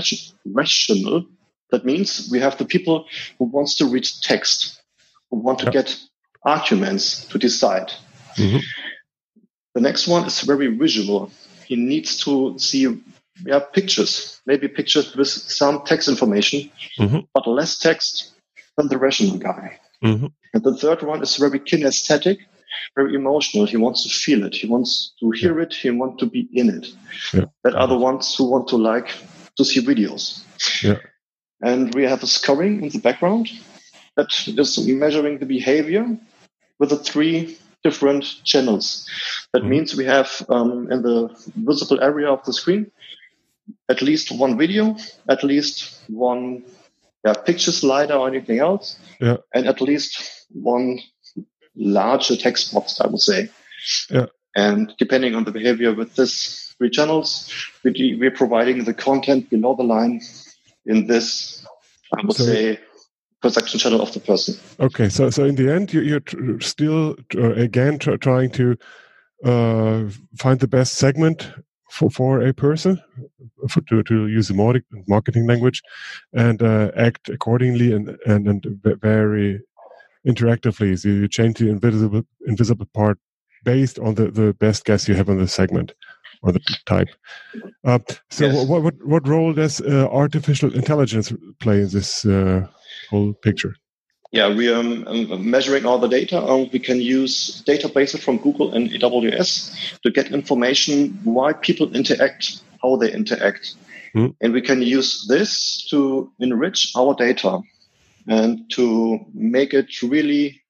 rational. 0.45 1.25
That 1.71 1.86
means 1.86 2.29
we 2.32 2.39
have 2.39 2.58
the 2.58 2.65
people 2.65 3.05
who 3.38 3.45
wants 3.45 3.75
to 3.75 3.86
read 3.86 4.08
text, 4.21 4.82
who 5.29 5.38
want 5.38 5.60
to 5.60 5.71
get 5.71 5.99
arguments 6.43 7.25
to 7.27 7.38
decide. 7.38 7.91
Mhm. 8.38 8.62
The 9.75 9.82
next 9.82 10.08
one 10.08 10.25
is 10.25 10.41
very 10.41 10.67
visual. 10.67 11.32
He 11.69 11.75
needs 11.75 12.17
to 12.25 12.58
see 12.58 12.88
yeah, 13.45 13.60
pictures, 13.60 14.41
maybe 14.45 14.67
pictures 14.67 15.15
with 15.15 15.27
some 15.27 15.84
text 15.86 16.10
information, 16.10 16.69
Mhm. 16.97 17.27
but 17.34 17.47
less 17.47 17.77
text 17.77 18.32
than 18.75 18.88
the 18.89 18.97
rational 18.97 19.38
guy. 19.38 19.79
Mhm. 20.03 20.32
And 20.53 20.63
the 20.63 20.75
third 20.75 21.03
one 21.03 21.21
is 21.21 21.38
very 21.38 21.60
kinesthetic, 21.60 22.39
very 22.95 23.13
emotional. 23.13 23.65
He 23.67 23.77
wants 23.77 24.03
to 24.03 24.10
feel 24.10 24.43
it. 24.47 24.55
He 24.55 24.67
wants 24.67 25.13
to 25.19 25.32
hear 25.32 25.62
it. 25.62 25.73
He 25.73 25.89
wants 25.91 26.19
to 26.21 26.25
be 26.25 26.49
in 26.51 26.67
it. 26.77 26.86
Yeah. 27.34 27.45
That 27.63 27.75
are 27.75 27.88
the 27.88 28.01
ones 28.10 28.36
who 28.36 28.45
want 28.49 28.67
to 28.69 28.77
like 28.77 29.10
to 29.58 29.63
see 29.63 29.82
videos. 29.91 30.41
Yeah. 30.84 30.99
And 31.62 31.93
we 31.95 32.03
have 32.03 32.23
a 32.23 32.27
scoring 32.27 32.84
in 32.84 32.89
the 32.89 32.99
background 33.08 33.45
that 34.17 34.29
is 34.47 34.77
measuring 35.03 35.38
the 35.39 35.45
behavior 35.45 36.05
with 36.79 36.89
the 36.89 36.97
three 36.97 37.58
different 37.83 38.23
channels. 38.43 39.07
That 39.53 39.63
Mhm. 39.63 39.69
means 39.69 39.95
we 39.95 40.05
have 40.05 40.29
um, 40.49 40.91
in 40.91 41.01
the 41.01 41.29
visible 41.55 42.01
area 42.01 42.27
of 42.29 42.43
the 42.45 42.53
screen 42.53 42.91
at 43.87 44.01
least 44.01 44.31
one 44.31 44.57
video, 44.57 44.95
at 45.27 45.43
least 45.43 45.99
one 46.07 46.63
yeah, 47.25 47.33
picture 47.33 47.71
slider 47.71 48.13
or 48.13 48.27
anything 48.27 48.59
else, 48.59 48.97
Yeah. 49.19 49.37
and 49.53 49.67
at 49.67 49.81
least 49.81 50.45
one 50.53 50.99
larger 51.75 52.35
text 52.35 52.73
box, 52.73 52.99
I 53.01 53.07
would 53.07 53.19
say. 53.21 53.49
Yeah. 54.09 54.27
And 54.55 54.93
depending 54.97 55.35
on 55.35 55.43
the 55.43 55.51
behavior 55.51 55.93
with 55.93 56.15
these 56.15 56.73
three 56.77 56.89
channels, 56.89 57.51
we, 57.83 58.17
we're 58.19 58.31
providing 58.31 58.85
the 58.85 58.93
content 58.93 59.49
below 59.49 59.75
the 59.75 59.83
line 59.83 60.21
in 60.85 61.07
this, 61.07 61.65
I 62.17 62.21
would 62.25 62.37
So- 62.37 62.45
say, 62.45 62.79
perception 63.41 63.80
channel 63.80 64.02
of 64.02 64.12
the 64.13 64.19
person. 64.19 64.56
Okay, 64.80 65.10
so 65.10 65.30
so 65.30 65.45
in 65.45 65.56
the 65.56 65.71
end, 65.71 65.93
you, 65.93 66.02
you're 66.02 66.19
tr- 66.19 66.60
still 66.60 67.15
uh, 67.36 67.54
again 67.54 67.99
tr- 67.99 68.15
trying 68.17 68.52
to 68.52 68.75
uh, 69.45 70.04
find 70.38 70.60
the 70.60 70.67
best 70.67 70.95
segment 70.95 71.52
for, 71.91 72.10
for 72.10 72.41
a 72.41 72.54
person 72.54 73.02
for, 73.69 73.82
to, 73.82 74.04
to 74.04 74.28
use 74.28 74.47
the 74.49 74.84
marketing 75.08 75.47
language 75.47 75.82
and 76.34 76.62
uh, 76.62 76.91
act 76.95 77.30
accordingly 77.30 77.93
and 77.93 78.17
and, 78.25 78.47
and 78.47 78.65
ve- 78.84 78.95
very 79.02 79.62
interactively. 80.28 80.99
So 80.99 81.10
you 81.10 81.28
change 81.28 81.58
the 81.60 81.69
invisible 81.69 82.23
invisible 82.45 82.88
part 82.93 83.17
based 83.63 83.99
on 83.99 84.15
the, 84.15 84.32
the 84.32 84.54
best 84.54 84.86
guess 84.86 85.08
you 85.08 85.15
have 85.15 85.30
on 85.30 85.38
the 85.38 85.47
segment 85.47 85.93
or 86.41 86.52
the 86.52 86.62
type. 86.86 87.10
Uh, 87.84 87.99
so 88.30 88.45
Yes. 88.45 88.67
what, 88.67 88.84
what 88.84 88.95
what 89.06 89.28
role 89.28 89.54
does 89.54 89.82
uh, 89.82 90.08
artificial 90.12 90.73
intelligence 90.73 91.34
play 91.60 91.82
in 91.82 91.89
this 91.89 92.25
uh, 92.25 92.67
whole 93.10 93.34
picture? 93.34 93.76
Yeah, 94.32 94.54
we 94.54 94.69
are 94.69 94.80
um, 94.80 95.08
um, 95.08 95.50
measuring 95.50 95.86
all 95.86 95.98
the 95.98 96.08
data. 96.08 96.39
Um, 96.39 96.69
we 96.72 96.78
can 96.80 97.02
use 97.02 97.63
databases 97.65 98.19
from 98.19 98.38
Google 98.38 98.74
and 98.76 98.89
AWS 98.91 100.00
to 100.04 100.12
get 100.12 100.32
information 100.32 101.19
why 101.24 101.54
people 101.54 101.95
interact, 101.95 102.62
how 102.82 102.95
they 102.98 103.12
interact. 103.12 103.76
Hmm. 104.13 104.28
And 104.41 104.54
we 104.54 104.62
can 104.62 104.82
use 104.84 105.26
this 105.28 105.88
to 105.89 106.32
enrich 106.39 106.91
our 106.95 107.15
data 107.15 107.60
and 108.28 108.69
to 108.72 109.19
make 109.34 109.74
it 109.74 109.89
really, 110.04 110.62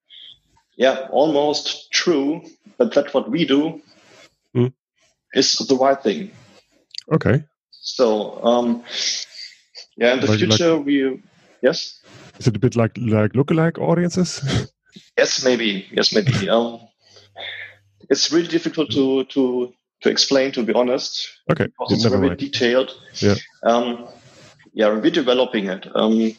yeah, 0.77 1.07
almost 1.11 1.91
true 1.91 2.41
that 2.77 2.93
that 2.93 3.13
what 3.13 3.29
we 3.29 3.45
do 3.45 3.81
Hmm. 4.53 4.67
is 5.33 5.57
the 5.67 5.75
right 5.75 6.01
thing. 6.01 6.31
Okay. 7.11 7.43
So, 7.71 8.39
um, 8.43 8.83
yeah, 9.97 10.13
in 10.13 10.21
the 10.21 10.27
Like- 10.27 10.39
like- 10.39 10.49
future, 10.49 10.77
we, 10.77 11.21
yes? 11.61 11.99
Is 12.39 12.47
it 12.47 12.55
a 12.55 12.59
bit 12.59 12.75
like 12.75 12.97
like 12.97 13.33
lookalike 13.33 13.77
audiences? 13.77 14.41
Yes, 15.17 15.43
maybe. 15.43 15.85
Yes, 15.91 16.13
maybe. 16.13 16.49
um, 16.55 16.79
it's 18.09 18.31
really 18.31 18.47
difficult 18.47 18.91
to 18.91 19.25
to 19.25 19.73
to 20.01 20.09
explain, 20.09 20.51
to 20.53 20.63
be 20.63 20.73
honest, 20.73 21.29
okay, 21.51 21.65
because 21.65 21.91
it's 21.91 22.05
very 22.05 22.29
mind. 22.29 22.39
detailed. 22.39 22.91
Yeah. 23.15 23.35
Um, 23.63 24.07
yeah, 24.73 24.87
we're 24.87 25.11
developing 25.11 25.65
it. 25.65 25.87
Um, 25.93 26.33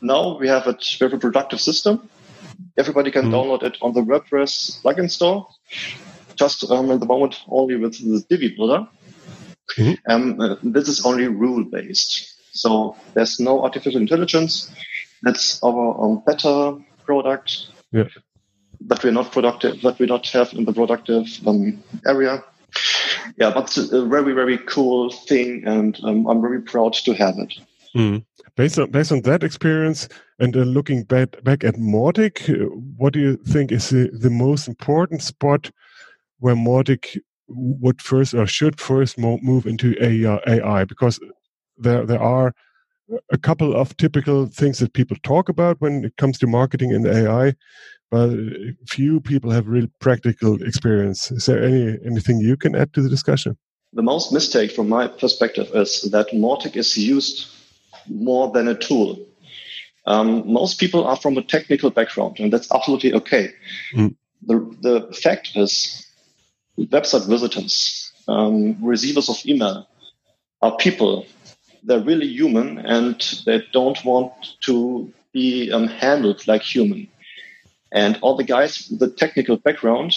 now 0.00 0.36
we 0.38 0.48
have 0.48 0.66
a 0.66 0.76
We 1.00 1.04
have 1.04 1.12
a 1.12 1.18
productive 1.18 1.60
system. 1.60 2.08
Everybody 2.76 3.10
can 3.10 3.26
mm. 3.26 3.32
download 3.32 3.62
it 3.62 3.78
on 3.80 3.92
the 3.94 4.02
WordPress 4.02 4.82
plugin 4.82 5.10
store. 5.10 5.48
Just 6.36 6.68
um, 6.70 6.90
at 6.90 7.00
the 7.00 7.06
moment, 7.06 7.40
only 7.48 7.76
with 7.76 7.98
the 7.98 8.24
Divi 8.28 8.54
builder. 8.56 8.88
Mm-hmm. 9.78 10.10
Um, 10.10 10.40
uh, 10.40 10.56
this 10.62 10.88
is 10.88 11.06
only 11.06 11.28
rule 11.28 11.64
based. 11.64 12.34
So 12.52 12.96
there's 13.14 13.40
no 13.40 13.62
artificial 13.62 14.00
intelligence. 14.00 14.70
That's 15.24 15.62
our 15.62 16.00
um, 16.00 16.22
better 16.26 16.76
product. 17.04 17.68
Yeah. 17.92 18.08
That 18.80 19.02
we're 19.02 19.12
not 19.12 19.32
productive, 19.32 19.80
that 19.82 19.98
we 19.98 20.06
not 20.06 20.26
have 20.28 20.52
in 20.52 20.64
the 20.64 20.72
productive 20.72 21.26
um, 21.46 21.82
area. 22.06 22.44
Yeah, 23.38 23.50
but 23.54 23.64
it's 23.64 23.92
a 23.92 24.04
very, 24.04 24.34
very 24.34 24.58
cool 24.58 25.10
thing, 25.10 25.62
and 25.64 25.98
um, 26.02 26.26
I'm 26.26 26.42
very 26.42 26.60
proud 26.60 26.92
to 26.92 27.14
have 27.14 27.38
it. 27.38 27.54
Mm. 27.96 28.24
Based 28.56 28.78
on 28.78 28.90
based 28.90 29.12
on 29.12 29.22
that 29.22 29.42
experience 29.42 30.08
and 30.38 30.56
uh, 30.56 30.60
looking 30.60 31.04
back 31.04 31.42
back 31.44 31.64
at 31.64 31.76
Mautic, 31.76 32.50
uh, 32.50 32.66
what 32.96 33.12
do 33.12 33.20
you 33.20 33.36
think 33.36 33.72
is 33.72 33.90
the, 33.90 34.10
the 34.12 34.30
most 34.30 34.68
important 34.68 35.22
spot 35.22 35.70
where 36.40 36.56
Mautic 36.56 37.16
would 37.48 38.02
first 38.02 38.34
or 38.34 38.46
should 38.46 38.80
first 38.80 39.18
move 39.18 39.66
into 39.66 39.94
AI? 40.02 40.84
Because 40.84 41.18
there 41.78 42.04
there 42.04 42.22
are 42.22 42.52
a 43.30 43.38
couple 43.38 43.74
of 43.74 43.96
typical 43.96 44.46
things 44.46 44.78
that 44.78 44.92
people 44.92 45.16
talk 45.22 45.48
about 45.48 45.80
when 45.80 46.04
it 46.04 46.16
comes 46.16 46.38
to 46.38 46.46
marketing 46.46 46.92
and 46.92 47.06
AI, 47.06 47.54
but 48.10 48.30
few 48.88 49.20
people 49.20 49.50
have 49.50 49.68
real 49.68 49.86
practical 50.00 50.62
experience. 50.62 51.30
Is 51.30 51.46
there 51.46 51.62
any 51.62 51.98
anything 52.06 52.40
you 52.40 52.56
can 52.56 52.74
add 52.74 52.92
to 52.94 53.02
the 53.02 53.08
discussion? 53.08 53.56
The 53.92 54.02
most 54.02 54.32
mistake 54.32 54.72
from 54.72 54.88
my 54.88 55.06
perspective 55.06 55.68
is 55.74 56.02
that 56.10 56.28
Mautic 56.30 56.76
is 56.76 56.96
used 56.96 57.46
more 58.08 58.50
than 58.50 58.68
a 58.68 58.74
tool. 58.74 59.18
Um, 60.06 60.52
most 60.52 60.78
people 60.78 61.06
are 61.06 61.16
from 61.16 61.38
a 61.38 61.42
technical 61.42 61.90
background, 61.90 62.38
and 62.38 62.52
that's 62.52 62.70
absolutely 62.72 63.14
okay. 63.14 63.50
Mm. 63.94 64.14
The, 64.46 64.76
the 64.80 65.12
fact 65.14 65.52
is, 65.54 66.06
website 66.78 67.26
visitors, 67.26 68.12
um, 68.28 68.76
receivers 68.84 69.28
of 69.28 69.44
email, 69.46 69.88
are 70.60 70.76
people. 70.76 71.26
They're 71.84 72.00
really 72.00 72.28
human, 72.28 72.78
and 72.78 73.20
they 73.46 73.62
don't 73.72 74.02
want 74.04 74.32
to 74.62 75.12
be 75.32 75.70
um, 75.70 75.86
handled 75.86 76.46
like 76.46 76.62
human. 76.62 77.08
And 77.92 78.18
all 78.22 78.36
the 78.36 78.44
guys 78.44 78.88
with 78.90 79.00
the 79.00 79.10
technical 79.10 79.56
background 79.56 80.16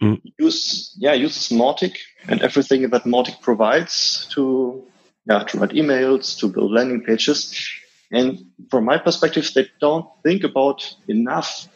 mm. 0.00 0.20
use 0.38 0.94
yeah 0.96 1.12
use 1.12 1.48
Mautic 1.50 1.98
and 2.28 2.40
everything 2.42 2.88
that 2.90 3.04
Mautic 3.04 3.40
provides 3.42 4.26
to 4.30 4.84
yeah, 5.26 5.44
to 5.44 5.58
write 5.58 5.70
emails, 5.70 6.38
to 6.40 6.48
build 6.48 6.72
landing 6.72 7.02
pages. 7.02 7.54
And 8.10 8.44
from 8.70 8.84
my 8.84 8.98
perspective, 8.98 9.50
they 9.54 9.68
don't 9.80 10.06
think 10.22 10.44
about 10.44 10.94
enough 11.08 11.68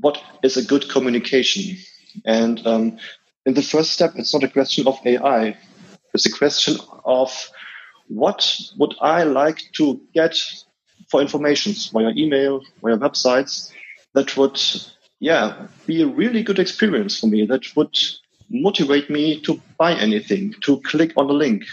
what 0.00 0.22
is 0.42 0.56
a 0.56 0.64
good 0.64 0.88
communication. 0.88 1.78
And 2.24 2.66
um, 2.66 2.98
in 3.46 3.54
the 3.54 3.62
first 3.62 3.92
step, 3.92 4.12
it's 4.16 4.34
not 4.34 4.42
a 4.42 4.48
question 4.48 4.86
of 4.86 4.98
AI. 5.06 5.56
It's 6.12 6.26
a 6.26 6.36
question 6.36 6.76
of 7.04 7.50
what 8.10 8.46
would 8.78 8.94
I 9.00 9.22
like 9.24 9.62
to 9.74 10.00
get 10.14 10.36
for 11.08 11.20
informations 11.20 11.88
via 11.88 12.10
email, 12.16 12.60
via 12.82 12.96
websites 12.96 13.72
that 14.14 14.36
would, 14.36 14.60
yeah, 15.20 15.66
be 15.86 16.02
a 16.02 16.06
really 16.06 16.42
good 16.42 16.58
experience 16.58 17.18
for 17.18 17.26
me. 17.26 17.46
That 17.46 17.64
would 17.76 17.96
motivate 18.50 19.08
me 19.10 19.40
to 19.42 19.60
buy 19.78 19.94
anything, 19.94 20.54
to 20.62 20.80
click 20.82 21.12
on 21.16 21.30
a 21.30 21.32
link, 21.32 21.64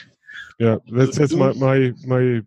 yeah, 0.60 0.78
that's 0.91 1.17
that's 1.17 1.34
my 1.34 1.54
my 1.54 1.93
my 2.06 2.41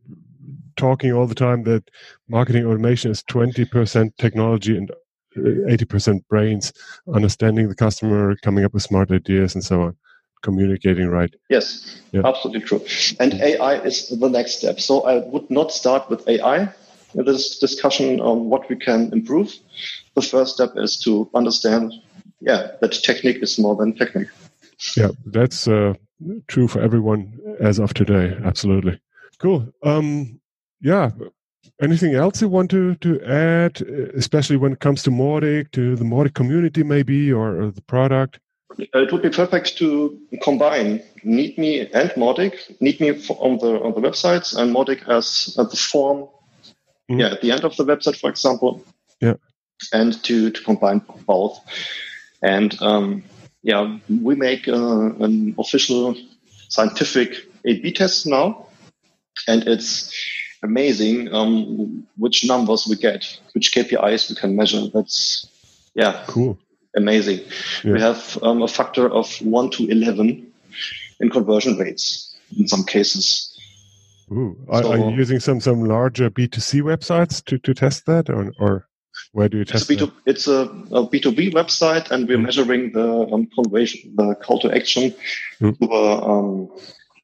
talking 0.77 1.13
all 1.13 1.27
the 1.27 1.35
time 1.35 1.63
that 1.65 1.89
marketing 2.29 2.67
automation 2.67 3.11
is 3.11 3.23
twenty 3.23 3.65
percent 3.65 4.17
technology 4.19 4.77
and 4.77 4.91
uh, 5.37 5.69
eighty 5.69 5.85
percent 5.85 6.27
brains, 6.29 6.73
understanding 7.15 7.69
the 7.69 7.75
customer, 7.75 8.35
coming 8.43 8.65
up 8.65 8.75
with 8.75 8.83
smart 8.83 9.11
ideas, 9.13 9.55
and 9.55 9.65
so 9.65 9.83
on 9.83 9.97
communicating 10.43 11.09
right. 11.09 11.35
Yes, 11.49 12.01
yeah. 12.13 12.23
absolutely 12.25 12.63
true. 12.63 12.85
And 13.19 13.35
AI 13.35 13.81
is 13.81 14.09
the 14.09 14.29
next 14.29 14.57
step. 14.57 14.81
So 14.81 15.03
I 15.03 15.19
would 15.19 15.51
not 15.51 15.73
start 15.73 16.09
with 16.11 16.27
AI 16.29 16.73
in 17.15 17.25
this 17.25 17.59
discussion 17.59 18.21
on 18.21 18.49
what 18.49 18.69
we 18.69 18.77
can 18.77 19.13
improve. 19.13 19.55
The 20.15 20.23
first 20.23 20.55
step 20.55 20.73
is 20.77 20.99
to 21.01 21.29
understand, 21.35 21.93
yeah, 22.41 22.73
that 22.81 22.93
technique 22.93 23.43
is 23.43 23.59
more 23.59 23.77
than 23.77 23.95
technique. 23.95 24.29
Yeah, 24.97 25.11
that's 25.27 25.69
uh, 25.69 25.95
true 26.49 26.69
for 26.69 26.81
everyone 26.81 27.39
as 27.61 27.79
of 27.79 27.95
today. 27.95 28.37
Absolutely. 28.45 29.01
Cool. 29.39 29.73
Um, 29.83 30.41
yeah. 30.81 31.11
Anything 31.83 32.15
else 32.15 32.43
you 32.43 32.49
want 32.49 32.71
to, 32.71 32.95
to 32.97 33.21
add, 33.23 33.81
especially 34.15 34.57
when 34.57 34.73
it 34.73 34.81
comes 34.81 35.03
to 35.03 35.11
Mautic, 35.11 35.71
to 35.73 35.97
the 35.97 36.05
Mautic 36.05 36.35
community 36.35 36.83
maybe, 36.83 37.33
or, 37.33 37.63
or 37.63 37.71
the 37.71 37.83
product? 37.83 38.39
It 38.79 39.13
would 39.13 39.23
be 39.23 39.31
perfect 39.31 39.79
to 39.79 40.19
combine 40.43 41.03
NeedMe 41.25 41.91
and 41.93 42.11
Mautic. 42.11 42.55
NeedMe 42.81 43.29
on 43.41 43.59
the 43.59 43.81
on 43.81 43.95
the 43.95 44.09
websites 44.09 44.57
and 44.57 44.75
Mautic 44.75 45.09
as 45.09 45.57
at 45.59 45.71
the 45.71 45.77
form, 45.77 46.29
mm. 47.11 47.21
yeah, 47.21 47.33
at 47.33 47.41
the 47.41 47.51
end 47.51 47.65
of 47.65 47.77
the 47.77 47.85
website, 47.85 48.19
for 48.19 48.31
example. 48.31 48.85
Yeah, 49.21 49.35
and 49.93 50.23
to 50.25 50.51
to 50.51 50.63
combine 50.63 51.03
both. 51.27 51.59
And 52.43 52.81
um, 52.81 53.25
yeah, 53.63 53.99
we 54.09 54.35
make 54.35 54.69
uh, 54.69 54.75
an 54.75 55.55
official 55.59 56.17
scientific 56.69 57.35
A/B 57.65 57.93
test 57.93 58.27
now, 58.27 58.67
and 59.49 59.67
it's 59.67 60.15
amazing 60.63 61.33
um, 61.35 62.07
which 62.17 62.45
numbers 62.45 62.87
we 62.89 62.97
get, 62.97 63.39
which 63.53 63.75
KPIs 63.75 64.31
we 64.31 64.37
can 64.37 64.57
measure. 64.57 64.87
That's 64.93 65.49
yeah, 65.95 66.25
cool, 66.29 66.59
amazing. 66.97 67.41
Yeah. 67.85 67.93
We 67.93 68.01
have 68.01 68.39
um, 68.43 68.63
a 68.63 68.69
factor 68.69 69.11
of 69.11 69.35
one 69.43 69.71
to 69.71 69.89
eleven 69.89 70.53
in 71.21 71.31
conversion 71.31 71.77
rates 71.77 72.37
in 72.59 72.69
some 72.69 72.85
cases. 72.85 73.47
Ooh. 74.33 74.57
Are, 74.69 74.83
so, 74.83 74.93
are 74.93 74.99
you 74.99 75.17
using 75.17 75.41
some 75.41 75.61
some 75.61 75.85
larger 75.85 76.31
B2C 76.31 76.83
websites 76.83 77.45
to, 77.47 77.59
to 77.59 77.75
test 77.75 78.07
that, 78.07 78.31
or, 78.31 78.53
or 78.61 78.87
where 79.33 79.49
do 79.49 79.59
you 79.59 79.65
test 79.65 79.91
it? 79.91 80.01
it's 80.01 80.03
a, 80.03 80.07
B2, 80.07 80.13
it's 80.27 80.47
a 80.47 80.61
a 80.97 81.07
B2B 81.07 81.53
website, 81.53 82.11
and 82.11 82.29
we're 82.29 82.39
mm. 82.39 82.45
measuring 82.45 82.93
the 82.93 83.27
um, 83.33 83.47
conversion, 83.47 84.15
the 84.17 84.35
call 84.37 84.61
to 84.61 84.75
action 84.75 85.15
mm. 85.61 85.79
to, 85.79 85.91
uh, 85.91 86.21
um, 86.21 86.71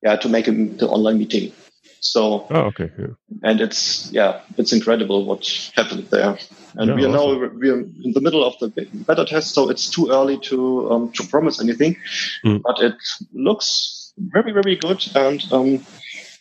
yeah, 0.02 0.16
to 0.16 0.28
make 0.28 0.48
a, 0.48 0.52
the 0.52 0.88
online 0.88 1.18
meeting. 1.18 1.52
So, 2.00 2.46
oh, 2.50 2.60
okay, 2.70 2.90
yeah. 2.98 3.06
and 3.42 3.60
it's 3.60 4.10
yeah, 4.12 4.40
it's 4.56 4.72
incredible 4.72 5.24
what 5.24 5.70
happened 5.74 6.08
there. 6.10 6.38
And 6.74 6.90
yeah, 6.90 6.94
we 6.94 7.04
are 7.04 7.08
awesome. 7.08 7.40
now 7.40 7.50
we're 7.54 7.80
in 7.80 8.12
the 8.12 8.20
middle 8.20 8.44
of 8.44 8.58
the 8.58 8.68
beta 8.68 9.24
test, 9.24 9.54
so 9.54 9.70
it's 9.70 9.90
too 9.90 10.10
early 10.10 10.38
to 10.40 10.90
um, 10.90 11.12
to 11.12 11.26
promise 11.26 11.60
anything. 11.60 11.96
Mm. 12.44 12.62
But 12.62 12.80
it 12.80 12.96
looks 13.32 14.12
very 14.18 14.52
very 14.52 14.76
good, 14.76 15.04
and 15.14 15.42
um, 15.52 15.86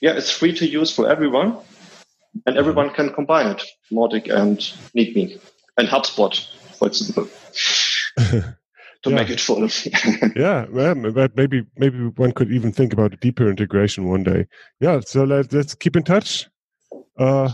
yeah, 0.01 0.13
it's 0.17 0.31
free 0.31 0.53
to 0.55 0.67
use 0.67 0.93
for 0.93 1.09
everyone, 1.09 1.57
and 2.45 2.57
everyone 2.57 2.89
can 2.91 3.13
combine 3.13 3.47
it, 3.47 3.63
Mautic 3.91 4.29
and 4.29 4.57
NeedMe 4.95 5.39
and 5.77 5.87
HubSpot, 5.87 6.33
for 6.77 6.87
example. 6.87 7.27
to 9.05 9.11
yeah. 9.11 9.15
make 9.15 9.29
it 9.29 9.39
full. 9.39 9.67
yeah, 10.35 10.65
well, 10.69 10.95
but 11.11 11.35
maybe 11.37 11.63
maybe 11.77 11.97
one 12.17 12.31
could 12.31 12.51
even 12.51 12.71
think 12.71 12.91
about 12.91 13.13
a 13.13 13.17
deeper 13.17 13.49
integration 13.49 14.09
one 14.09 14.23
day. 14.23 14.47
Yeah, 14.79 14.99
so 15.05 15.23
let, 15.23 15.53
us 15.53 15.75
keep 15.75 15.95
in 15.95 16.03
touch, 16.03 16.47
uh, 17.17 17.51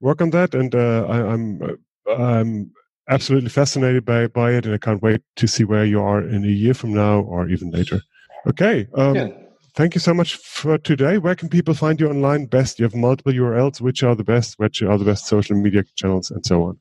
work 0.00 0.22
on 0.22 0.30
that, 0.30 0.54
and 0.54 0.74
uh, 0.74 1.06
I, 1.08 1.18
am 1.32 1.60
I'm, 2.08 2.20
I'm 2.20 2.70
absolutely 3.08 3.50
fascinated 3.50 4.04
by 4.04 4.28
by 4.28 4.52
it, 4.52 4.64
and 4.64 4.74
I 4.74 4.78
can't 4.78 5.02
wait 5.02 5.22
to 5.36 5.46
see 5.48 5.64
where 5.64 5.84
you 5.84 6.00
are 6.00 6.22
in 6.22 6.44
a 6.44 6.48
year 6.48 6.74
from 6.74 6.94
now 6.94 7.20
or 7.20 7.48
even 7.48 7.70
later. 7.70 8.00
Okay. 8.46 8.88
Um, 8.94 9.14
yeah. 9.14 9.28
Thank 9.74 9.94
you 9.94 10.00
so 10.00 10.12
much 10.12 10.36
for 10.36 10.76
today. 10.76 11.16
Where 11.16 11.34
can 11.34 11.48
people 11.48 11.72
find 11.72 11.98
you 11.98 12.10
online 12.10 12.44
best? 12.44 12.78
You 12.78 12.84
have 12.84 12.94
multiple 12.94 13.32
URLs. 13.32 13.80
Which 13.80 14.02
are 14.02 14.14
the 14.14 14.24
best? 14.24 14.58
Which 14.58 14.82
are 14.82 14.98
the 14.98 15.04
best 15.06 15.26
social 15.26 15.56
media 15.56 15.82
channels 15.96 16.30
and 16.30 16.44
so 16.44 16.64
on? 16.64 16.78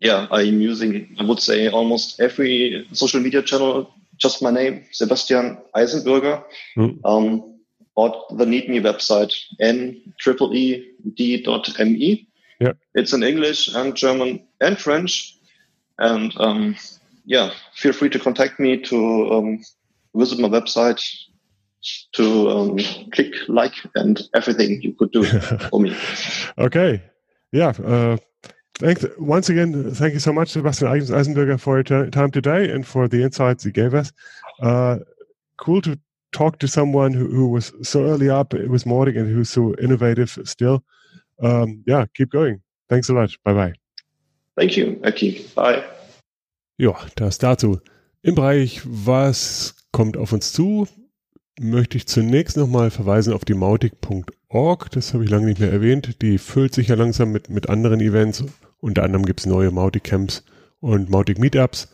Yeah, 0.00 0.26
I'm 0.30 0.60
using, 0.60 1.16
I 1.18 1.24
would 1.24 1.40
say, 1.40 1.68
almost 1.68 2.20
every 2.20 2.86
social 2.92 3.20
media 3.20 3.42
channel. 3.42 3.92
Just 4.16 4.42
my 4.42 4.50
name, 4.50 4.84
Sebastian 4.92 5.58
Eisenbürger. 5.74 6.44
Mm. 6.76 6.98
Um, 7.04 7.52
or 7.94 8.24
the 8.30 8.44
NeedMe 8.44 8.80
website, 8.80 9.34
n-e-e-d.me. 9.60 9.88
Yeah. 12.60 12.72
It's 12.94 13.12
in 13.12 13.22
English 13.22 13.74
and 13.74 13.94
German 13.94 14.46
and 14.60 14.78
French. 14.78 15.36
And 15.98 16.32
um, 16.38 16.76
yeah, 17.26 17.50
feel 17.74 17.92
free 17.92 18.08
to 18.10 18.18
contact 18.18 18.58
me 18.58 18.78
to 18.82 19.32
um, 19.32 19.62
visit 20.14 20.38
my 20.38 20.48
website, 20.48 21.02
to 22.12 22.48
um, 22.50 22.78
click 23.12 23.34
like 23.48 23.74
and 23.94 24.22
everything 24.34 24.80
you 24.82 24.94
could 24.94 25.12
do 25.12 25.24
for 25.70 25.80
me. 25.80 25.94
Okay. 26.58 27.02
Yeah. 27.52 27.72
Uh, 27.84 28.16
Thanks 28.82 29.06
once 29.16 29.48
again. 29.48 29.94
Thank 29.94 30.14
you 30.14 30.18
so 30.18 30.32
much, 30.32 30.48
Sebastian 30.48 30.88
Eisenberger, 30.88 31.60
for 31.60 31.76
your 31.76 32.10
time 32.10 32.32
today 32.32 32.68
and 32.68 32.84
for 32.84 33.06
the 33.06 33.22
insights 33.22 33.64
you 33.64 33.70
gave 33.70 33.94
us. 33.94 34.12
Uh, 34.60 34.98
cool 35.56 35.80
to 35.82 35.96
talk 36.32 36.58
to 36.58 36.66
someone 36.66 37.12
who, 37.12 37.28
who, 37.28 37.46
was 37.46 37.72
so 37.82 38.02
early 38.02 38.28
up 38.28 38.52
with 38.54 38.84
Mautic 38.84 39.16
and 39.16 39.28
who's 39.28 39.50
so 39.50 39.76
innovative 39.76 40.36
still. 40.44 40.82
Um, 41.40 41.84
yeah, 41.86 42.06
keep 42.14 42.30
going. 42.30 42.60
Thanks 42.88 43.08
a 43.08 43.12
lot. 43.12 43.30
Bye 43.44 43.52
bye. 43.52 43.72
Thank 44.56 44.76
you, 44.76 45.00
Aki. 45.04 45.46
Bye. 45.54 45.84
Ja, 46.76 46.96
das 47.14 47.38
dazu. 47.38 47.78
Im 48.22 48.34
Bereich, 48.34 48.80
was 48.84 49.76
kommt 49.92 50.16
auf 50.16 50.32
uns 50.32 50.52
zu, 50.52 50.88
möchte 51.60 51.98
ich 51.98 52.06
zunächst 52.06 52.56
nochmal 52.56 52.90
verweisen 52.90 53.32
auf 53.32 53.44
die 53.44 53.54
mautic.org. 53.54 54.90
Das 54.90 55.14
habe 55.14 55.22
ich 55.22 55.30
lange 55.30 55.46
nicht 55.46 55.60
mehr 55.60 55.70
erwähnt. 55.70 56.20
Die 56.20 56.38
füllt 56.38 56.74
sich 56.74 56.88
ja 56.88 56.96
langsam 56.96 57.30
mit, 57.30 57.48
mit 57.48 57.68
anderen 57.68 58.00
Events. 58.00 58.44
Unter 58.82 59.04
anderem 59.04 59.24
gibt 59.24 59.40
es 59.40 59.46
neue 59.46 59.70
Mautic-Camps 59.70 60.42
und 60.80 61.08
Mautic-Meetups. 61.08 61.88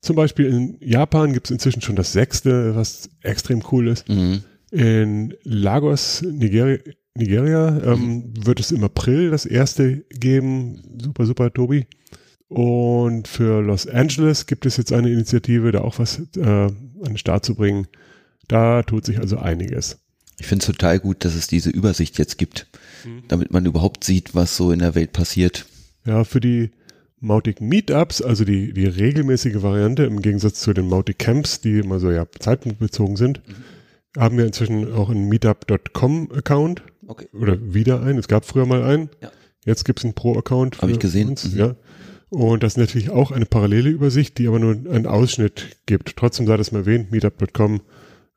Zum 0.00 0.16
Beispiel 0.16 0.46
in 0.46 0.76
Japan 0.80 1.34
gibt 1.34 1.46
es 1.46 1.50
inzwischen 1.50 1.82
schon 1.82 1.94
das 1.94 2.12
sechste, 2.12 2.74
was 2.74 3.10
extrem 3.20 3.62
cool 3.70 3.88
ist. 3.88 4.08
Mhm. 4.08 4.42
In 4.70 5.34
Lagos, 5.44 6.22
Nigeria, 6.22 6.78
Nigeria 7.14 7.78
ähm, 7.84 8.32
wird 8.46 8.58
es 8.58 8.72
im 8.72 8.82
April 8.82 9.30
das 9.30 9.44
erste 9.44 9.98
geben. 10.10 10.82
Super, 11.00 11.26
super, 11.26 11.52
Tobi. 11.52 11.86
Und 12.48 13.28
für 13.28 13.60
Los 13.60 13.86
Angeles 13.86 14.46
gibt 14.46 14.64
es 14.64 14.78
jetzt 14.78 14.92
eine 14.92 15.10
Initiative, 15.10 15.70
da 15.70 15.82
auch 15.82 15.98
was 15.98 16.22
äh, 16.36 16.40
an 16.42 16.74
den 17.04 17.18
Start 17.18 17.44
zu 17.44 17.54
bringen. 17.54 17.86
Da 18.48 18.82
tut 18.82 19.04
sich 19.04 19.18
also 19.18 19.36
einiges. 19.38 19.98
Ich 20.38 20.46
finde 20.46 20.62
es 20.62 20.66
total 20.66 20.98
gut, 20.98 21.26
dass 21.26 21.34
es 21.34 21.46
diese 21.46 21.68
Übersicht 21.70 22.18
jetzt 22.18 22.38
gibt, 22.38 22.66
Mhm. 23.04 23.24
damit 23.28 23.52
man 23.52 23.66
überhaupt 23.66 24.04
sieht, 24.04 24.34
was 24.34 24.56
so 24.56 24.72
in 24.72 24.78
der 24.78 24.94
Welt 24.94 25.12
passiert. 25.12 25.66
Ja, 26.04 26.24
für 26.24 26.40
die 26.40 26.70
Mautic 27.20 27.60
Meetups, 27.60 28.20
also 28.22 28.44
die, 28.44 28.72
die 28.72 28.86
regelmäßige 28.86 29.62
Variante 29.62 30.04
im 30.04 30.20
Gegensatz 30.22 30.60
zu 30.60 30.72
den 30.72 30.88
Mautic 30.88 31.18
Camps, 31.20 31.60
die 31.60 31.78
immer 31.78 32.00
so 32.00 32.10
ja 32.10 32.26
zeitpunktbezogen 32.38 33.16
sind, 33.16 33.40
haben 34.16 34.36
wir 34.38 34.44
inzwischen 34.46 34.92
auch 34.92 35.08
einen 35.10 35.28
Meetup.com 35.28 36.30
Account 36.32 36.82
Okay. 37.06 37.26
oder 37.32 37.58
wieder 37.74 38.02
einen. 38.02 38.18
Es 38.18 38.28
gab 38.28 38.44
früher 38.44 38.66
mal 38.66 38.82
einen. 38.82 39.10
Ja. 39.20 39.30
Jetzt 39.64 39.84
gibt 39.84 39.98
es 40.00 40.04
einen 40.04 40.14
Pro-Account. 40.14 40.80
Hab 40.82 40.88
ich 40.88 40.98
gesehen. 40.98 41.30
Uns, 41.30 41.52
Mhm. 41.52 41.58
ja. 41.58 41.76
Und 42.30 42.62
das 42.62 42.72
ist 42.74 42.78
natürlich 42.78 43.10
auch 43.10 43.30
eine 43.30 43.44
parallele 43.46 43.90
Übersicht, 43.90 44.38
die 44.38 44.48
aber 44.48 44.58
nur 44.58 44.72
einen 44.72 45.06
Ausschnitt 45.06 45.76
gibt. 45.86 46.16
Trotzdem 46.16 46.46
sei 46.46 46.56
das 46.56 46.72
mal 46.72 46.80
erwähnt, 46.80 47.10
meetup.com, 47.12 47.82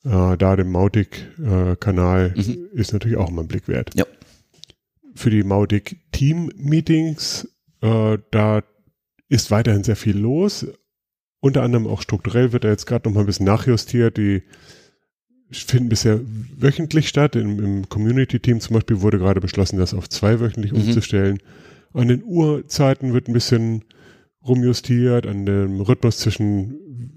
äh, 0.04 0.38
da 0.38 0.56
dem 0.56 0.72
Mautic-Kanal 0.72 2.34
Mhm. 2.36 2.58
ist 2.74 2.94
natürlich 2.94 3.18
auch 3.18 3.32
mal 3.32 3.42
ein 3.44 3.48
Blick 3.48 3.68
wert. 3.68 3.92
Ja. 3.96 4.06
Für 5.16 5.30
die 5.30 5.44
Mautic 5.44 5.98
Team-Meetings, 6.12 7.48
äh, 7.86 8.18
da 8.32 8.64
ist 9.30 9.52
weiterhin 9.52 9.84
sehr 9.84 9.96
viel 9.96 10.18
los. 10.18 10.66
Unter 11.40 11.64
anderem 11.64 11.88
auch 11.88 12.02
strukturell 12.02 12.52
wird 12.54 12.64
da 12.64 12.70
jetzt 12.70 12.86
gerade 12.86 13.08
noch 13.08 13.14
mal 13.16 13.22
ein 13.22 13.26
bisschen 13.28 13.46
nachjustiert. 13.46 14.18
Die 14.18 14.44
finden 15.52 15.90
bisher 15.90 16.20
wöchentlich 16.58 17.08
statt. 17.08 17.36
Im, 17.36 17.60
im 17.64 17.90
Community-Team 17.90 18.60
zum 18.60 18.74
Beispiel 18.76 19.02
wurde 19.02 19.20
gerade 19.20 19.42
beschlossen, 19.42 19.78
das 19.78 19.94
auf 19.94 20.10
zweiwöchentlich 20.10 20.72
Mhm. 20.72 20.80
umzustellen. 20.82 21.40
An 21.94 22.08
den 22.08 22.24
Uhrzeiten 22.24 23.14
wird 23.14 23.28
ein 23.28 23.34
bisschen 23.34 23.84
rumjustiert, 24.46 25.26
an 25.28 25.46
dem 25.46 25.82
Rhythmus 25.82 26.18
zwischen 26.18 26.76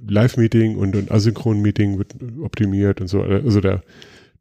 Live-Meeting 0.08 0.76
und, 0.76 0.96
und 0.96 1.10
Asynchron-Meeting 1.10 1.98
wird 1.98 2.14
optimiert 2.42 3.00
und 3.00 3.08
so. 3.08 3.22
Also 3.22 3.60
da 3.60 3.82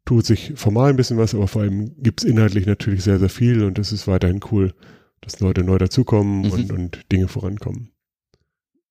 tut 0.04 0.24
sich 0.24 0.52
formal 0.54 0.90
ein 0.90 0.96
bisschen 0.96 1.18
was, 1.18 1.34
aber 1.34 1.48
vor 1.48 1.62
allem 1.62 1.92
gibt 2.02 2.22
es 2.22 2.28
inhaltlich 2.30 2.66
natürlich 2.66 3.02
sehr, 3.04 3.18
sehr 3.18 3.28
viel 3.28 3.62
und 3.64 3.78
es 3.78 3.92
ist 3.92 4.06
weiterhin 4.08 4.40
cool, 4.52 4.72
dass 5.20 5.40
Leute 5.40 5.62
neu 5.64 5.78
dazukommen 5.78 6.42
Mhm. 6.42 6.52
und, 6.52 6.72
und 6.72 7.12
Dinge 7.12 7.28
vorankommen. 7.28 7.90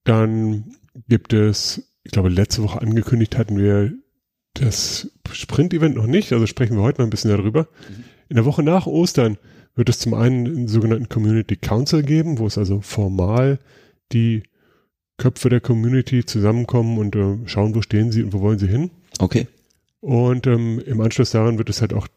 Dann 0.04 0.76
gibt 1.08 1.34
es, 1.34 1.94
ich 2.04 2.12
glaube, 2.12 2.30
letzte 2.30 2.64
Woche 2.64 2.82
angekündigt 2.82 3.38
hatten 3.38 3.58
wir 3.58 3.94
das 4.54 5.12
Sprint-Event 5.32 5.96
noch 5.96 6.08
nicht, 6.08 6.32
also 6.34 6.48
sprechen 6.48 6.76
wir 6.78 6.84
heute 6.84 7.00
mal 7.02 7.08
ein 7.08 7.12
bisschen 7.12 7.30
darüber. 7.32 7.64
Mhm. 7.64 8.04
In 8.30 8.36
der 8.38 8.46
Woche 8.46 8.64
nach 8.64 8.88
Ostern 8.88 9.38
wird 9.76 9.90
es 9.90 10.00
zum 10.00 10.14
einen 10.14 10.48
einen 10.48 10.68
sogenannten 10.68 11.10
Community 11.10 11.56
Council 11.56 12.02
geben, 12.04 12.40
wo 12.40 12.48
es 12.48 12.58
also 12.58 12.82
formal 12.82 13.60
die 14.12 14.44
Köpfe 15.18 15.50
der 15.50 15.62
Community 15.62 16.26
zusammenkommen 16.26 16.98
und 16.98 17.16
äh, 17.16 17.38
schauen, 17.48 17.76
wo 17.76 17.82
stehen 17.82 18.12
sie 18.12 18.24
und 18.24 18.34
wo 18.34 18.42
wollen 18.42 18.60
sie 18.60 18.68
hin. 18.68 18.92
Okay. 19.20 19.48
Und 20.00 20.48
ähm, 20.48 20.80
im 20.86 21.02
Anschluss 21.02 21.32
daran 21.32 21.58
wird 21.58 21.70
es 21.70 21.82
halt 21.82 21.94
auch 21.94 22.08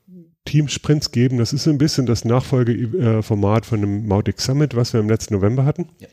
Teamsprints 0.51 1.13
geben. 1.13 1.39
Das 1.39 1.53
ist 1.53 1.63
so 1.63 1.71
ein 1.71 1.79
bisschen 1.79 2.07
das 2.07 2.25
Nachfolgeformat 2.25 3.67
von 3.67 3.81
dem 3.81 4.09
Mautic 4.09 4.41
Summit, 4.41 4.75
was 4.75 4.93
wir 4.93 4.99
im 4.99 5.09
letzten 5.09 5.35
November 5.35 5.65
hatten. 5.65 5.87
Ja. 6.01 6.09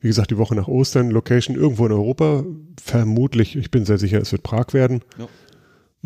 Wie 0.00 0.08
gesagt, 0.08 0.32
die 0.32 0.38
Woche 0.38 0.56
nach 0.56 0.66
Ostern, 0.66 1.10
Location 1.10 1.54
irgendwo 1.56 1.86
in 1.86 1.92
Europa. 1.92 2.44
Vermutlich, 2.82 3.54
ich 3.54 3.70
bin 3.70 3.84
sehr 3.84 3.98
sicher, 3.98 4.20
es 4.20 4.32
wird 4.32 4.42
Prag 4.42 4.72
werden. 4.72 5.02
Ja. 5.18 5.28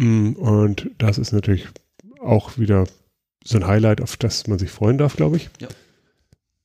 Mm, 0.05 0.35
Und 0.35 0.91
das 0.99 1.17
ist 1.17 1.33
natürlich 1.33 1.67
auch 2.21 2.59
wieder 2.59 2.85
so 3.43 3.57
ein 3.57 3.67
Highlight, 3.67 4.03
auf 4.03 4.19
das 4.19 4.47
man 4.47 4.59
sich 4.59 4.71
freuen 4.71 4.99
darf, 4.99 5.17
glaube 5.17 5.39
ich. 5.39 5.49
Ja. 5.59 5.69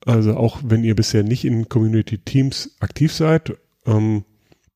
Also 0.06 0.36
auch 0.36 0.60
wenn 0.66 0.84
ihr 0.84 0.96
bisher 0.96 1.24
nicht 1.24 1.46
in 1.46 1.70
Community 1.70 2.18
Teams 2.18 2.76
aktiv 2.82 3.14
seid, 3.14 3.54
ähm, 3.86 4.26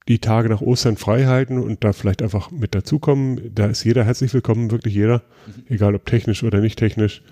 die 0.07 0.19
Tage 0.19 0.49
nach 0.49 0.61
Ostern 0.61 0.97
frei 0.97 1.25
halten 1.25 1.57
und 1.57 1.83
da 1.83 1.91
vielleicht 1.93 2.21
einfach 2.21 2.51
mit 2.51 2.75
dazukommen. 2.75 3.53
Da 3.55 3.65
ist 3.67 3.83
jeder 3.83 4.03
herzlich 4.03 4.33
willkommen, 4.33 4.69
wirklich 4.71 4.93
jeder, 4.93 5.23
Mhm. 5.47 5.63
egal 5.67 5.95
ob 5.95 6.05
technisch 6.05 6.43
oder 6.43 6.59
nicht 6.61 6.77
technisch. 6.77 7.23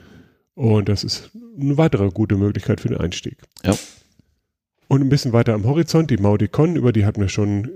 Und 0.55 0.89
das 0.89 1.03
ist 1.03 1.31
eine 1.59 1.77
weitere 1.77 2.09
gute 2.09 2.35
Möglichkeit 2.35 2.81
für 2.81 2.87
den 2.89 2.97
Einstieg. 2.97 3.37
Ja. 3.63 3.75
Und 4.87 5.01
ein 5.01 5.09
bisschen 5.09 5.33
weiter 5.33 5.53
am 5.53 5.65
Horizont, 5.65 6.09
die 6.11 6.17
Maudicon, 6.17 6.75
über 6.75 6.91
die 6.91 7.05
hatten 7.05 7.21
wir 7.21 7.29
schon 7.29 7.69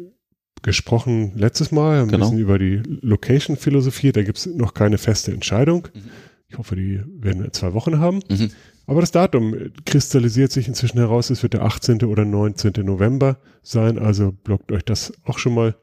gesprochen 0.63 1.31
letztes 1.35 1.71
Mal, 1.71 2.01
ein 2.01 2.07
Genau. 2.07 2.25
bisschen 2.25 2.39
über 2.39 2.57
die 2.59 2.81
Location-Philosophie. 3.01 4.11
Da 4.11 4.23
gibt 4.23 4.39
es 4.39 4.45
noch 4.47 4.73
keine 4.73 4.97
feste 4.97 5.31
Entscheidung. 5.31 5.87
Mhm. 5.93 6.01
Ich 6.49 6.57
hoffe, 6.57 6.75
die 6.75 7.01
werden 7.19 7.39
wir 7.39 7.45
in 7.45 7.53
zwei 7.53 7.73
Wochen 7.73 7.99
haben. 7.99 8.19
Mhm. 8.29 8.51
Aber 8.87 9.01
das 9.01 9.11
Datum 9.11 9.53
kristallisiert 9.85 10.51
sich 10.51 10.67
inzwischen 10.69 10.97
heraus. 10.97 11.29
Es 11.29 11.43
wird 11.43 11.53
der 11.53 11.63
18. 11.63 12.03
oder 12.03 12.23
19. 12.23 12.73
November 12.85 13.37
sein. 13.61 13.99
Also 13.99 14.31
blockt 14.31 14.71
euch 14.71 14.83
das 14.83 15.11
auch 15.25 15.37
schon 15.37 15.53
mal 15.53 15.75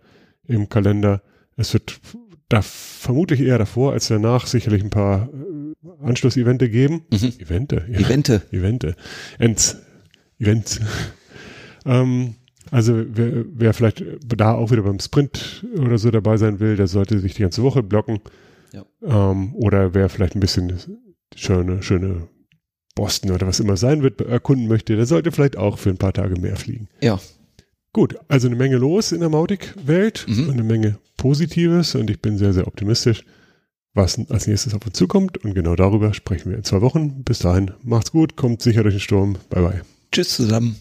im 0.47 0.71
Kalender. 0.71 1.23
Es 1.57 1.75
wird 1.75 2.01
da 2.49 2.63
vermutlich 2.63 3.41
eher 3.41 3.59
davor 3.59 3.93
als 3.93 4.09
danach 4.09 4.47
sicherlich 4.47 4.83
ein 4.83 4.91
paar 4.91 5.29
äh, 5.29 6.05
Anschlussevente 6.07 6.71
geben. 6.71 7.03
Mhm. 7.13 7.33
Evente? 7.39 7.87
Ja. 7.91 8.01
Evente. 8.01 8.43
Evente. 8.51 8.97
Ents. 9.39 9.77
Events. 10.39 10.81
ähm, 11.85 12.37
also 12.71 13.05
wer, 13.07 13.45
wer 13.53 13.75
vielleicht 13.75 14.03
da 14.27 14.55
auch 14.55 14.71
wieder 14.71 14.83
beim 14.83 14.99
Sprint 14.99 15.67
oder 15.77 15.99
so 15.99 16.11
dabei 16.11 16.39
sein 16.39 16.59
will, 16.59 16.77
der 16.77 16.87
sollte 16.87 17.19
sich 17.19 17.35
die 17.35 17.43
ganze 17.43 17.63
Woche 17.63 17.83
blocken. 17.83 18.21
Ja. 18.73 18.85
Ähm, 19.03 19.55
oder 19.55 19.93
wer 19.93 20.09
vielleicht 20.09 20.35
ein 20.35 20.41
bisschen 20.41 20.73
schöne, 21.37 21.83
schöne 21.83 22.29
Boston 22.95 23.31
oder 23.33 23.47
was 23.47 23.61
immer 23.61 23.77
sein 23.77 24.03
wird, 24.03 24.21
erkunden 24.21 24.69
möchte, 24.69 24.97
der 24.97 25.07
sollte 25.07 25.33
vielleicht 25.33 25.57
auch 25.57 25.79
für 25.79 25.91
ein 25.91 25.97
paar 25.99 26.13
Tage 26.13 26.39
mehr 26.41 26.57
fliegen. 26.57 26.89
Ja. 27.03 27.19
Gut, 27.93 28.17
also 28.29 28.47
eine 28.49 28.57
Menge 28.57 28.77
los 28.77 29.13
in 29.13 29.21
der 29.21 29.29
Mautic-Welt 29.29 30.27
Mhm. 30.29 30.45
und 30.49 30.53
eine 30.55 30.63
Menge 30.65 30.99
Positives 31.17 31.95
und 31.95 32.11
ich 32.11 32.21
bin 32.21 32.39
sehr, 32.39 32.53
sehr 32.53 32.67
optimistisch, 32.67 33.25
was 33.95 34.19
als 34.31 34.47
nächstes 34.47 34.75
auf 34.75 34.85
uns 34.85 34.97
zukommt 34.97 35.39
und 35.45 35.55
genau 35.55 35.77
darüber 35.77 36.13
sprechen 36.15 36.51
wir 36.51 36.57
in 36.59 36.65
zwei 36.65 36.81
Wochen. 36.81 37.23
Bis 37.23 37.39
dahin, 37.39 37.71
macht's 37.83 38.11
gut, 38.11 38.37
kommt 38.37 38.63
sicher 38.63 38.83
durch 38.83 38.95
den 38.95 39.01
Sturm. 39.01 39.37
Bye 39.51 39.63
bye. 39.63 39.81
Tschüss 40.11 40.35
zusammen. 40.37 40.77